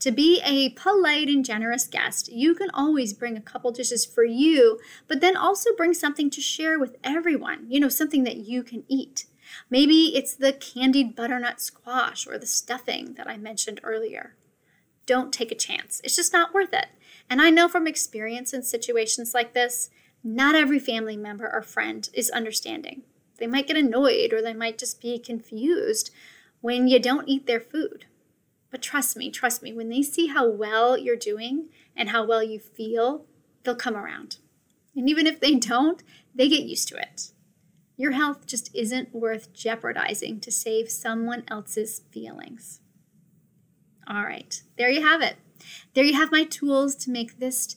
To 0.00 0.10
be 0.10 0.40
a 0.46 0.70
polite 0.70 1.28
and 1.28 1.44
generous 1.44 1.86
guest, 1.86 2.32
you 2.32 2.54
can 2.54 2.70
always 2.72 3.12
bring 3.12 3.36
a 3.36 3.42
couple 3.42 3.70
dishes 3.70 4.06
for 4.06 4.24
you, 4.24 4.80
but 5.06 5.20
then 5.20 5.36
also 5.36 5.76
bring 5.76 5.92
something 5.92 6.30
to 6.30 6.40
share 6.40 6.78
with 6.78 6.96
everyone, 7.04 7.66
you 7.68 7.78
know, 7.78 7.90
something 7.90 8.24
that 8.24 8.38
you 8.38 8.62
can 8.62 8.84
eat. 8.88 9.26
Maybe 9.68 10.16
it's 10.16 10.34
the 10.34 10.54
candied 10.54 11.14
butternut 11.14 11.60
squash 11.60 12.26
or 12.26 12.38
the 12.38 12.46
stuffing 12.46 13.12
that 13.14 13.28
I 13.28 13.36
mentioned 13.36 13.80
earlier. 13.82 14.36
Don't 15.04 15.34
take 15.34 15.52
a 15.52 15.56
chance. 15.56 16.00
It's 16.02 16.16
just 16.16 16.32
not 16.32 16.54
worth 16.54 16.72
it. 16.72 16.86
And 17.28 17.42
I 17.42 17.50
know 17.50 17.68
from 17.68 17.86
experience 17.86 18.54
in 18.54 18.62
situations 18.62 19.34
like 19.34 19.52
this, 19.52 19.90
not 20.24 20.54
every 20.54 20.78
family 20.78 21.16
member 21.16 21.50
or 21.52 21.60
friend 21.60 22.08
is 22.14 22.30
understanding. 22.30 23.02
They 23.38 23.46
might 23.46 23.66
get 23.66 23.76
annoyed 23.76 24.32
or 24.32 24.40
they 24.40 24.54
might 24.54 24.78
just 24.78 25.00
be 25.00 25.18
confused 25.18 26.10
when 26.62 26.88
you 26.88 26.98
don't 26.98 27.28
eat 27.28 27.46
their 27.46 27.60
food. 27.60 28.06
But 28.70 28.82
trust 28.82 29.16
me, 29.16 29.30
trust 29.30 29.62
me, 29.62 29.72
when 29.72 29.88
they 29.88 30.02
see 30.02 30.28
how 30.28 30.48
well 30.48 30.96
you're 30.96 31.16
doing 31.16 31.68
and 31.96 32.10
how 32.10 32.24
well 32.24 32.42
you 32.42 32.60
feel, 32.60 33.26
they'll 33.62 33.74
come 33.74 33.96
around. 33.96 34.38
And 34.94 35.08
even 35.08 35.26
if 35.26 35.40
they 35.40 35.54
don't, 35.56 36.02
they 36.34 36.48
get 36.48 36.62
used 36.62 36.88
to 36.88 36.96
it. 36.96 37.32
Your 37.96 38.12
health 38.12 38.46
just 38.46 38.74
isn't 38.74 39.14
worth 39.14 39.52
jeopardizing 39.52 40.40
to 40.40 40.50
save 40.50 40.90
someone 40.90 41.44
else's 41.48 42.02
feelings. 42.10 42.80
All 44.08 44.22
right, 44.22 44.62
there 44.78 44.90
you 44.90 45.06
have 45.06 45.20
it. 45.20 45.36
There 45.94 46.04
you 46.04 46.14
have 46.14 46.32
my 46.32 46.44
tools 46.44 46.94
to 46.96 47.10
make 47.10 47.38
this 47.38 47.76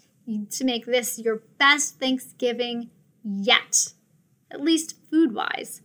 to 0.51 0.63
make 0.63 0.85
this 0.85 1.19
your 1.19 1.43
best 1.59 1.99
Thanksgiving 1.99 2.89
yet, 3.23 3.93
at 4.49 4.61
least 4.61 4.95
food-wise. 5.11 5.81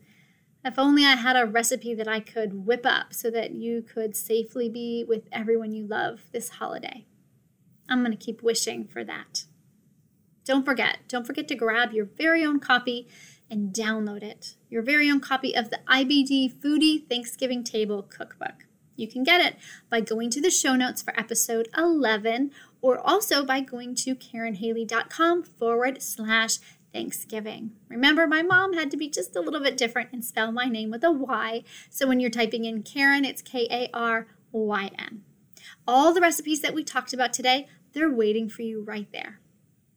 If 0.69 0.79
only 0.79 1.03
I 1.03 1.17
had 1.17 1.35
a 1.35 1.47
recipe 1.47 1.95
that 1.95 2.07
I 2.07 2.21
could 2.21 2.67
whip 2.67 2.85
up 2.85 3.15
so 3.15 3.31
that 3.31 3.53
you 3.53 3.81
could 3.81 4.15
safely 4.15 4.69
be 4.69 5.03
with 5.03 5.23
everyone 5.33 5.73
you 5.73 5.87
love 5.87 6.25
this 6.31 6.51
holiday. 6.51 7.07
I'm 7.89 8.05
going 8.05 8.15
to 8.15 8.23
keep 8.23 8.43
wishing 8.43 8.85
for 8.85 9.03
that. 9.03 9.45
Don't 10.45 10.67
forget, 10.67 10.99
don't 11.09 11.27
forget 11.27 11.49
to 11.49 11.55
grab 11.55 11.93
your 11.93 12.05
very 12.05 12.45
own 12.45 12.61
copy 12.61 13.09
and 13.51 13.73
download 13.73 14.23
it. 14.23 14.57
Your 14.69 14.83
very 14.83 15.11
own 15.11 15.21
copy 15.21 15.57
of 15.57 15.71
the 15.71 15.81
IBD 15.89 16.53
Foodie 16.61 17.09
Thanksgiving 17.09 17.65
Table 17.65 18.03
Cookbook. 18.03 18.67
You 18.95 19.09
can 19.09 19.25
get 19.25 19.41
it 19.41 19.57
by 19.89 20.03
going 20.03 20.29
to 20.31 20.41
the 20.41 20.51
show 20.51 20.75
notes 20.75 21.01
for 21.01 21.19
episode 21.19 21.69
11 21.79 22.51
or 22.83 22.99
also 22.99 23.43
by 23.43 23.61
going 23.61 23.95
to 23.95 24.15
karynhaley.com 24.15 25.45
forward 25.45 26.03
slash 26.03 26.59
Thanksgiving. 26.93 27.73
Remember, 27.89 28.27
my 28.27 28.43
mom 28.43 28.73
had 28.73 28.91
to 28.91 28.97
be 28.97 29.09
just 29.09 29.37
a 29.37 29.41
little 29.41 29.61
bit 29.61 29.77
different 29.77 30.11
and 30.13 30.25
spell 30.25 30.53
my 30.53 30.67
name 30.67 30.91
with 30.91 31.05
a 31.05 31.11
Y. 31.11 31.63
So 31.91 32.07
when 32.07 32.21
you're 32.21 32.31
typing 32.31 32.65
in 32.65 32.83
Karen, 32.83 33.25
it's 33.25 33.43
K 33.43 33.67
A 33.71 33.91
R 33.95 34.29
Y 34.53 34.91
N. 34.99 35.23
All 35.87 36.13
the 36.13 36.21
recipes 36.21 36.61
that 36.63 36.75
we 36.75 36.85
talked 36.85 37.13
about 37.13 37.33
today, 37.33 37.67
they're 37.93 38.11
waiting 38.11 38.49
for 38.49 38.63
you 38.63 38.83
right 38.83 39.11
there. 39.13 39.41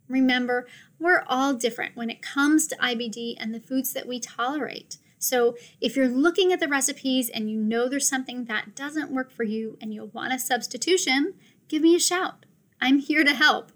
Remember, 0.07 0.67
we're 0.99 1.23
all 1.27 1.53
different 1.53 1.95
when 1.95 2.09
it 2.09 2.21
comes 2.21 2.67
to 2.67 2.75
IBD 2.75 3.35
and 3.39 3.53
the 3.53 3.59
foods 3.59 3.93
that 3.93 4.07
we 4.07 4.19
tolerate. 4.19 4.97
So, 5.19 5.55
if 5.79 5.95
you're 5.95 6.07
looking 6.07 6.51
at 6.51 6.59
the 6.59 6.67
recipes 6.67 7.29
and 7.29 7.49
you 7.49 7.57
know 7.57 7.87
there's 7.87 8.07
something 8.07 8.45
that 8.45 8.75
doesn't 8.75 9.11
work 9.11 9.31
for 9.31 9.43
you 9.43 9.77
and 9.79 9.93
you'll 9.93 10.07
want 10.07 10.33
a 10.33 10.39
substitution, 10.39 11.35
give 11.67 11.83
me 11.83 11.95
a 11.95 11.99
shout. 11.99 12.45
I'm 12.81 12.97
here 12.97 13.23
to 13.23 13.35
help 13.35 13.71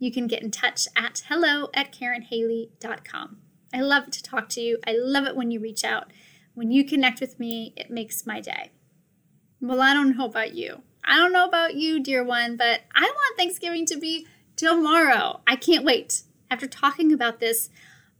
you 0.00 0.10
can 0.10 0.26
get 0.26 0.42
in 0.42 0.50
touch 0.50 0.88
at 0.96 1.22
hello 1.28 1.68
at 1.74 1.92
karynhaley.com. 1.92 3.36
I 3.72 3.80
love 3.80 4.10
to 4.10 4.22
talk 4.22 4.48
to 4.50 4.60
you. 4.60 4.78
I 4.84 4.96
love 4.98 5.26
it 5.26 5.36
when 5.36 5.52
you 5.52 5.60
reach 5.60 5.84
out. 5.84 6.10
When 6.54 6.72
you 6.72 6.84
connect 6.84 7.20
with 7.20 7.38
me, 7.38 7.72
it 7.76 7.90
makes 7.90 8.26
my 8.26 8.40
day. 8.40 8.72
Well, 9.60 9.82
I 9.82 9.94
don't 9.94 10.16
know 10.16 10.24
about 10.24 10.54
you. 10.54 10.82
I 11.04 11.16
don't 11.16 11.32
know 11.32 11.44
about 11.44 11.74
you, 11.74 12.02
dear 12.02 12.24
one, 12.24 12.56
but 12.56 12.80
I 12.94 13.02
want 13.02 13.36
Thanksgiving 13.36 13.84
to 13.86 13.98
be 13.98 14.26
tomorrow. 14.56 15.40
I 15.46 15.54
can't 15.54 15.84
wait. 15.84 16.22
After 16.50 16.66
talking 16.66 17.12
about 17.12 17.38
this, 17.38 17.68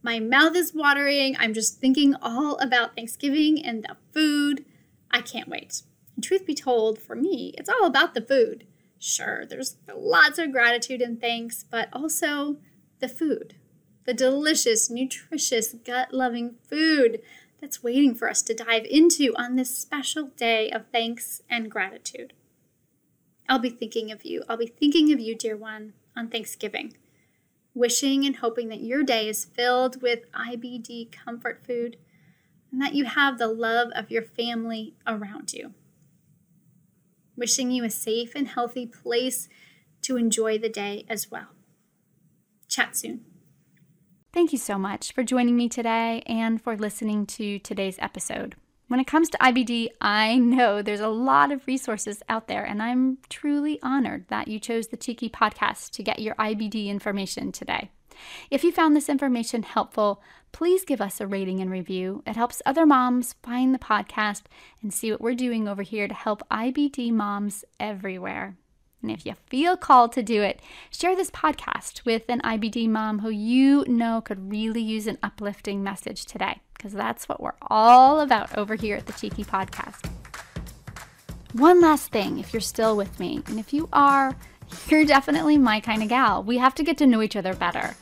my 0.03 0.19
mouth 0.19 0.55
is 0.55 0.73
watering. 0.73 1.35
I'm 1.39 1.53
just 1.53 1.79
thinking 1.79 2.15
all 2.21 2.57
about 2.57 2.95
Thanksgiving 2.95 3.63
and 3.63 3.83
the 3.83 3.97
food. 4.13 4.65
I 5.09 5.21
can't 5.21 5.49
wait. 5.49 5.81
And 6.15 6.23
truth 6.23 6.45
be 6.45 6.53
told, 6.55 6.99
for 6.99 7.15
me, 7.15 7.53
it's 7.57 7.69
all 7.69 7.85
about 7.85 8.13
the 8.13 8.21
food. 8.21 8.65
Sure, 9.03 9.47
there's 9.47 9.77
lots 9.91 10.37
of 10.37 10.51
gratitude 10.51 11.01
and 11.01 11.19
thanks, 11.19 11.65
but 11.67 11.89
also 11.91 12.57
the 12.99 13.09
food, 13.09 13.55
the 14.05 14.13
delicious, 14.13 14.91
nutritious, 14.91 15.73
gut 15.73 16.13
loving 16.13 16.53
food 16.69 17.19
that's 17.59 17.81
waiting 17.81 18.13
for 18.13 18.29
us 18.29 18.43
to 18.43 18.53
dive 18.53 18.85
into 18.85 19.33
on 19.35 19.55
this 19.55 19.75
special 19.75 20.27
day 20.37 20.69
of 20.69 20.85
thanks 20.91 21.41
and 21.49 21.71
gratitude. 21.71 22.33
I'll 23.49 23.57
be 23.57 23.71
thinking 23.71 24.11
of 24.11 24.23
you. 24.23 24.43
I'll 24.47 24.55
be 24.55 24.67
thinking 24.67 25.11
of 25.11 25.19
you, 25.19 25.33
dear 25.33 25.57
one, 25.57 25.93
on 26.15 26.27
Thanksgiving, 26.27 26.93
wishing 27.73 28.23
and 28.23 28.35
hoping 28.35 28.69
that 28.69 28.81
your 28.81 29.01
day 29.01 29.27
is 29.27 29.45
filled 29.45 30.03
with 30.03 30.31
IBD 30.31 31.11
comfort 31.11 31.65
food 31.65 31.97
and 32.71 32.79
that 32.79 32.93
you 32.93 33.05
have 33.05 33.39
the 33.39 33.47
love 33.47 33.89
of 33.95 34.11
your 34.11 34.21
family 34.21 34.93
around 35.07 35.53
you 35.53 35.73
wishing 37.35 37.71
you 37.71 37.83
a 37.83 37.89
safe 37.89 38.33
and 38.35 38.47
healthy 38.47 38.85
place 38.85 39.49
to 40.03 40.17
enjoy 40.17 40.57
the 40.57 40.69
day 40.69 41.05
as 41.09 41.29
well. 41.29 41.47
Chat 42.67 42.95
soon. 42.95 43.21
Thank 44.33 44.53
you 44.53 44.57
so 44.57 44.77
much 44.77 45.11
for 45.11 45.23
joining 45.23 45.57
me 45.57 45.67
today 45.67 46.23
and 46.25 46.61
for 46.61 46.77
listening 46.77 47.25
to 47.27 47.59
today's 47.59 47.97
episode. 47.99 48.55
When 48.87 48.99
it 48.99 49.07
comes 49.07 49.29
to 49.29 49.37
IBD, 49.37 49.89
I 50.01 50.37
know 50.37 50.81
there's 50.81 50.99
a 50.99 51.07
lot 51.07 51.51
of 51.51 51.65
resources 51.67 52.21
out 52.27 52.47
there, 52.47 52.63
and 52.65 52.81
I'm 52.81 53.19
truly 53.29 53.79
honored 53.81 54.25
that 54.27 54.47
you 54.47 54.59
chose 54.59 54.87
the 54.87 54.97
Cheeky 54.97 55.29
podcast 55.29 55.91
to 55.91 56.03
get 56.03 56.19
your 56.19 56.35
IBD 56.35 56.87
information 56.87 57.51
today. 57.51 57.91
If 58.49 58.63
you 58.63 58.71
found 58.71 58.95
this 58.95 59.09
information 59.09 59.63
helpful, 59.63 60.21
please 60.51 60.85
give 60.85 61.01
us 61.01 61.21
a 61.21 61.27
rating 61.27 61.59
and 61.59 61.71
review. 61.71 62.23
It 62.25 62.35
helps 62.35 62.61
other 62.65 62.85
moms 62.85 63.35
find 63.43 63.73
the 63.73 63.79
podcast 63.79 64.43
and 64.81 64.93
see 64.93 65.11
what 65.11 65.21
we're 65.21 65.35
doing 65.35 65.67
over 65.67 65.81
here 65.81 66.07
to 66.07 66.13
help 66.13 66.47
IBD 66.49 67.11
moms 67.11 67.63
everywhere. 67.79 68.55
And 69.01 69.11
if 69.11 69.25
you 69.25 69.33
feel 69.47 69.77
called 69.77 70.11
to 70.13 70.23
do 70.23 70.43
it, 70.43 70.61
share 70.91 71.15
this 71.15 71.31
podcast 71.31 72.05
with 72.05 72.23
an 72.29 72.41
IBD 72.41 72.87
mom 72.87 73.19
who 73.19 73.29
you 73.29 73.83
know 73.87 74.21
could 74.21 74.51
really 74.51 74.81
use 74.81 75.07
an 75.07 75.17
uplifting 75.23 75.81
message 75.81 76.25
today, 76.25 76.61
because 76.75 76.93
that's 76.93 77.27
what 77.27 77.41
we're 77.41 77.55
all 77.69 78.19
about 78.19 78.55
over 78.57 78.75
here 78.75 78.95
at 78.95 79.07
the 79.07 79.13
Cheeky 79.13 79.43
Podcast. 79.43 80.07
One 81.53 81.81
last 81.81 82.11
thing, 82.11 82.37
if 82.37 82.53
you're 82.53 82.61
still 82.61 82.95
with 82.95 83.19
me, 83.19 83.41
and 83.47 83.59
if 83.59 83.73
you 83.73 83.89
are, 83.91 84.35
you're 84.87 85.05
definitely 85.05 85.57
my 85.57 85.79
kind 85.79 86.03
of 86.03 86.09
gal. 86.09 86.43
We 86.43 86.59
have 86.59 86.75
to 86.75 86.83
get 86.83 86.97
to 86.99 87.07
know 87.07 87.21
each 87.21 87.35
other 87.35 87.55
better. 87.55 87.95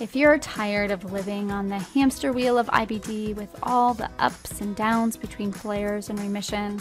If 0.00 0.14
you're 0.14 0.38
tired 0.38 0.92
of 0.92 1.10
living 1.10 1.50
on 1.50 1.66
the 1.66 1.80
hamster 1.80 2.32
wheel 2.32 2.56
of 2.56 2.68
IBD 2.68 3.34
with 3.34 3.48
all 3.64 3.94
the 3.94 4.08
ups 4.20 4.60
and 4.60 4.76
downs 4.76 5.16
between 5.16 5.50
flares 5.50 6.08
and 6.08 6.20
remission, 6.20 6.80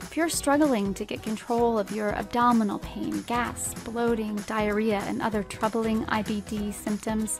if 0.00 0.16
you're 0.16 0.28
struggling 0.28 0.92
to 0.94 1.04
get 1.04 1.22
control 1.22 1.78
of 1.78 1.92
your 1.92 2.08
abdominal 2.16 2.80
pain, 2.80 3.22
gas, 3.22 3.74
bloating, 3.84 4.34
diarrhea, 4.48 4.98
and 5.06 5.22
other 5.22 5.44
troubling 5.44 6.04
IBD 6.06 6.74
symptoms, 6.74 7.38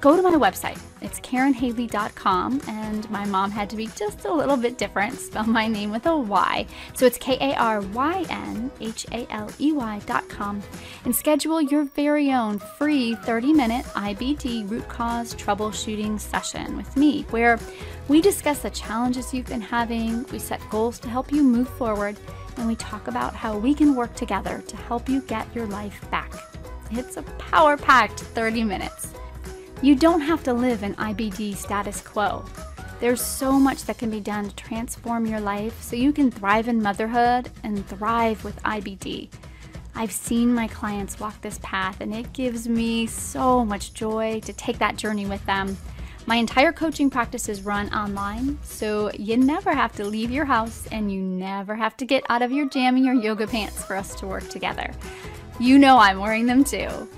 go 0.00 0.16
to 0.16 0.22
my 0.22 0.32
website. 0.32 0.78
It's 1.00 1.20
karynhaley.com, 1.20 2.60
and 2.68 3.10
my 3.10 3.24
mom 3.24 3.50
had 3.50 3.70
to 3.70 3.76
be 3.76 3.88
just 3.96 4.24
a 4.24 4.32
little 4.32 4.56
bit 4.56 4.78
different, 4.78 5.18
spell 5.18 5.44
my 5.44 5.66
name 5.66 5.90
with 5.90 6.06
a 6.06 6.16
Y. 6.16 6.66
So 6.94 7.06
it's 7.06 7.18
K 7.18 7.36
A 7.40 7.54
R 7.56 7.80
Y 7.80 8.26
N 8.28 8.70
H 8.80 9.06
A 9.12 9.26
L 9.30 9.50
E 9.58 9.72
Y.com, 9.72 10.62
and 11.04 11.14
schedule 11.14 11.60
your 11.60 11.84
very 11.84 12.32
own 12.32 12.58
free 12.58 13.14
30 13.14 13.52
minute 13.52 13.84
IBD 13.86 14.68
root 14.70 14.88
cause 14.88 15.34
troubleshooting 15.34 16.18
session 16.20 16.76
with 16.76 16.96
me, 16.96 17.22
where 17.30 17.58
we 18.08 18.20
discuss 18.20 18.60
the 18.60 18.70
challenges 18.70 19.32
you've 19.34 19.46
been 19.46 19.60
having, 19.60 20.24
we 20.32 20.38
set 20.38 20.60
goals 20.70 20.98
to 21.00 21.08
help 21.08 21.32
you 21.32 21.42
move 21.42 21.68
forward, 21.68 22.16
and 22.56 22.66
we 22.66 22.74
talk 22.76 23.06
about 23.06 23.34
how 23.34 23.56
we 23.56 23.74
can 23.74 23.94
work 23.94 24.14
together 24.14 24.62
to 24.66 24.76
help 24.76 25.08
you 25.08 25.20
get 25.22 25.54
your 25.54 25.66
life 25.66 26.08
back. 26.10 26.32
It's 26.90 27.18
a 27.18 27.22
power 27.22 27.76
packed 27.76 28.20
30 28.20 28.64
minutes. 28.64 29.12
You 29.80 29.94
don't 29.94 30.22
have 30.22 30.42
to 30.42 30.52
live 30.52 30.82
in 30.82 30.96
IBD 30.96 31.54
status 31.54 32.00
quo. 32.00 32.44
There's 32.98 33.20
so 33.20 33.52
much 33.52 33.84
that 33.84 33.96
can 33.96 34.10
be 34.10 34.18
done 34.18 34.48
to 34.48 34.56
transform 34.56 35.24
your 35.24 35.38
life 35.38 35.80
so 35.80 35.94
you 35.94 36.12
can 36.12 36.32
thrive 36.32 36.66
in 36.66 36.82
motherhood 36.82 37.48
and 37.62 37.86
thrive 37.86 38.42
with 38.42 38.60
IBD. 38.64 39.28
I've 39.94 40.10
seen 40.10 40.52
my 40.52 40.66
clients 40.66 41.20
walk 41.20 41.40
this 41.40 41.60
path, 41.62 42.00
and 42.00 42.12
it 42.12 42.32
gives 42.32 42.68
me 42.68 43.06
so 43.06 43.64
much 43.64 43.94
joy 43.94 44.40
to 44.40 44.52
take 44.52 44.78
that 44.78 44.96
journey 44.96 45.26
with 45.26 45.44
them. 45.46 45.76
My 46.26 46.34
entire 46.36 46.72
coaching 46.72 47.08
practice 47.08 47.48
is 47.48 47.62
run 47.62 47.88
online, 47.94 48.58
so 48.64 49.12
you 49.12 49.36
never 49.36 49.72
have 49.72 49.94
to 49.94 50.04
leave 50.04 50.32
your 50.32 50.44
house 50.44 50.88
and 50.90 51.10
you 51.12 51.22
never 51.22 51.76
have 51.76 51.96
to 51.98 52.04
get 52.04 52.24
out 52.28 52.42
of 52.42 52.50
your 52.50 52.68
jammy 52.68 53.08
or 53.08 53.14
yoga 53.14 53.46
pants 53.46 53.84
for 53.84 53.94
us 53.94 54.16
to 54.16 54.26
work 54.26 54.48
together. 54.48 54.90
You 55.60 55.78
know 55.78 55.98
I'm 55.98 56.18
wearing 56.18 56.46
them 56.46 56.64
too. 56.64 57.08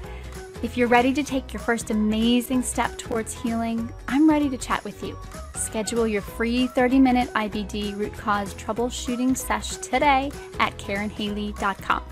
If 0.62 0.76
you're 0.76 0.88
ready 0.88 1.14
to 1.14 1.22
take 1.22 1.54
your 1.54 1.60
first 1.60 1.90
amazing 1.90 2.62
step 2.62 2.98
towards 2.98 3.32
healing, 3.32 3.90
I'm 4.08 4.28
ready 4.28 4.50
to 4.50 4.58
chat 4.58 4.84
with 4.84 5.02
you. 5.02 5.18
Schedule 5.54 6.06
your 6.06 6.20
free 6.20 6.66
30 6.66 6.98
minute 6.98 7.32
IBD 7.32 7.96
root 7.96 8.12
cause 8.12 8.52
troubleshooting 8.54 9.34
sesh 9.34 9.76
today 9.76 10.30
at 10.58 10.76
KarynHaley.com. 10.76 12.02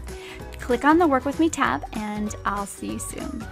Click 0.60 0.84
on 0.84 0.98
the 0.98 1.06
Work 1.06 1.26
With 1.26 1.38
Me 1.38 1.50
tab, 1.50 1.84
and 1.92 2.34
I'll 2.46 2.66
see 2.66 2.92
you 2.92 2.98
soon. 2.98 3.46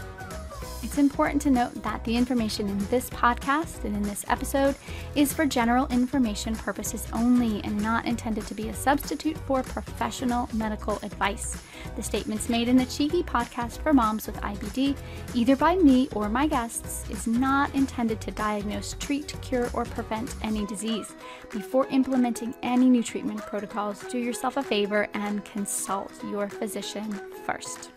It's 0.86 0.98
important 0.98 1.42
to 1.42 1.50
note 1.50 1.82
that 1.82 2.04
the 2.04 2.16
information 2.16 2.68
in 2.68 2.78
this 2.86 3.10
podcast 3.10 3.82
and 3.82 3.96
in 3.96 4.04
this 4.04 4.24
episode 4.28 4.76
is 5.16 5.32
for 5.32 5.44
general 5.44 5.88
information 5.88 6.54
purposes 6.54 7.08
only 7.12 7.60
and 7.64 7.82
not 7.82 8.06
intended 8.06 8.46
to 8.46 8.54
be 8.54 8.68
a 8.68 8.74
substitute 8.74 9.36
for 9.36 9.64
professional 9.64 10.48
medical 10.52 11.00
advice. 11.02 11.60
The 11.96 12.04
statements 12.04 12.48
made 12.48 12.68
in 12.68 12.76
the 12.76 12.86
Cheeky 12.86 13.24
podcast 13.24 13.78
for 13.78 13.92
moms 13.92 14.28
with 14.28 14.36
IBD, 14.36 14.96
either 15.34 15.56
by 15.56 15.74
me 15.74 16.08
or 16.14 16.28
my 16.28 16.46
guests, 16.46 17.10
is 17.10 17.26
not 17.26 17.74
intended 17.74 18.20
to 18.20 18.30
diagnose, 18.30 18.94
treat, 19.00 19.34
cure, 19.42 19.68
or 19.74 19.86
prevent 19.86 20.36
any 20.44 20.66
disease. 20.66 21.16
Before 21.50 21.88
implementing 21.88 22.54
any 22.62 22.88
new 22.88 23.02
treatment 23.02 23.40
protocols, 23.40 24.04
do 24.08 24.18
yourself 24.18 24.56
a 24.56 24.62
favor 24.62 25.08
and 25.14 25.44
consult 25.44 26.12
your 26.30 26.48
physician 26.48 27.10
first. 27.44 27.90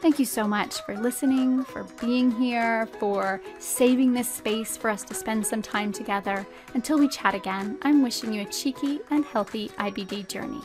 Thank 0.00 0.20
you 0.20 0.26
so 0.26 0.46
much 0.46 0.80
for 0.82 0.96
listening, 0.96 1.64
for 1.64 1.82
being 2.00 2.30
here, 2.30 2.86
for 3.00 3.40
saving 3.58 4.12
this 4.12 4.32
space 4.32 4.76
for 4.76 4.90
us 4.90 5.02
to 5.02 5.14
spend 5.14 5.44
some 5.44 5.60
time 5.60 5.92
together. 5.92 6.46
Until 6.74 7.00
we 7.00 7.08
chat 7.08 7.34
again, 7.34 7.78
I'm 7.82 8.02
wishing 8.02 8.32
you 8.32 8.42
a 8.42 8.44
cheeky 8.44 9.00
and 9.10 9.24
healthy 9.24 9.70
IBD 9.70 10.28
journey. 10.28 10.60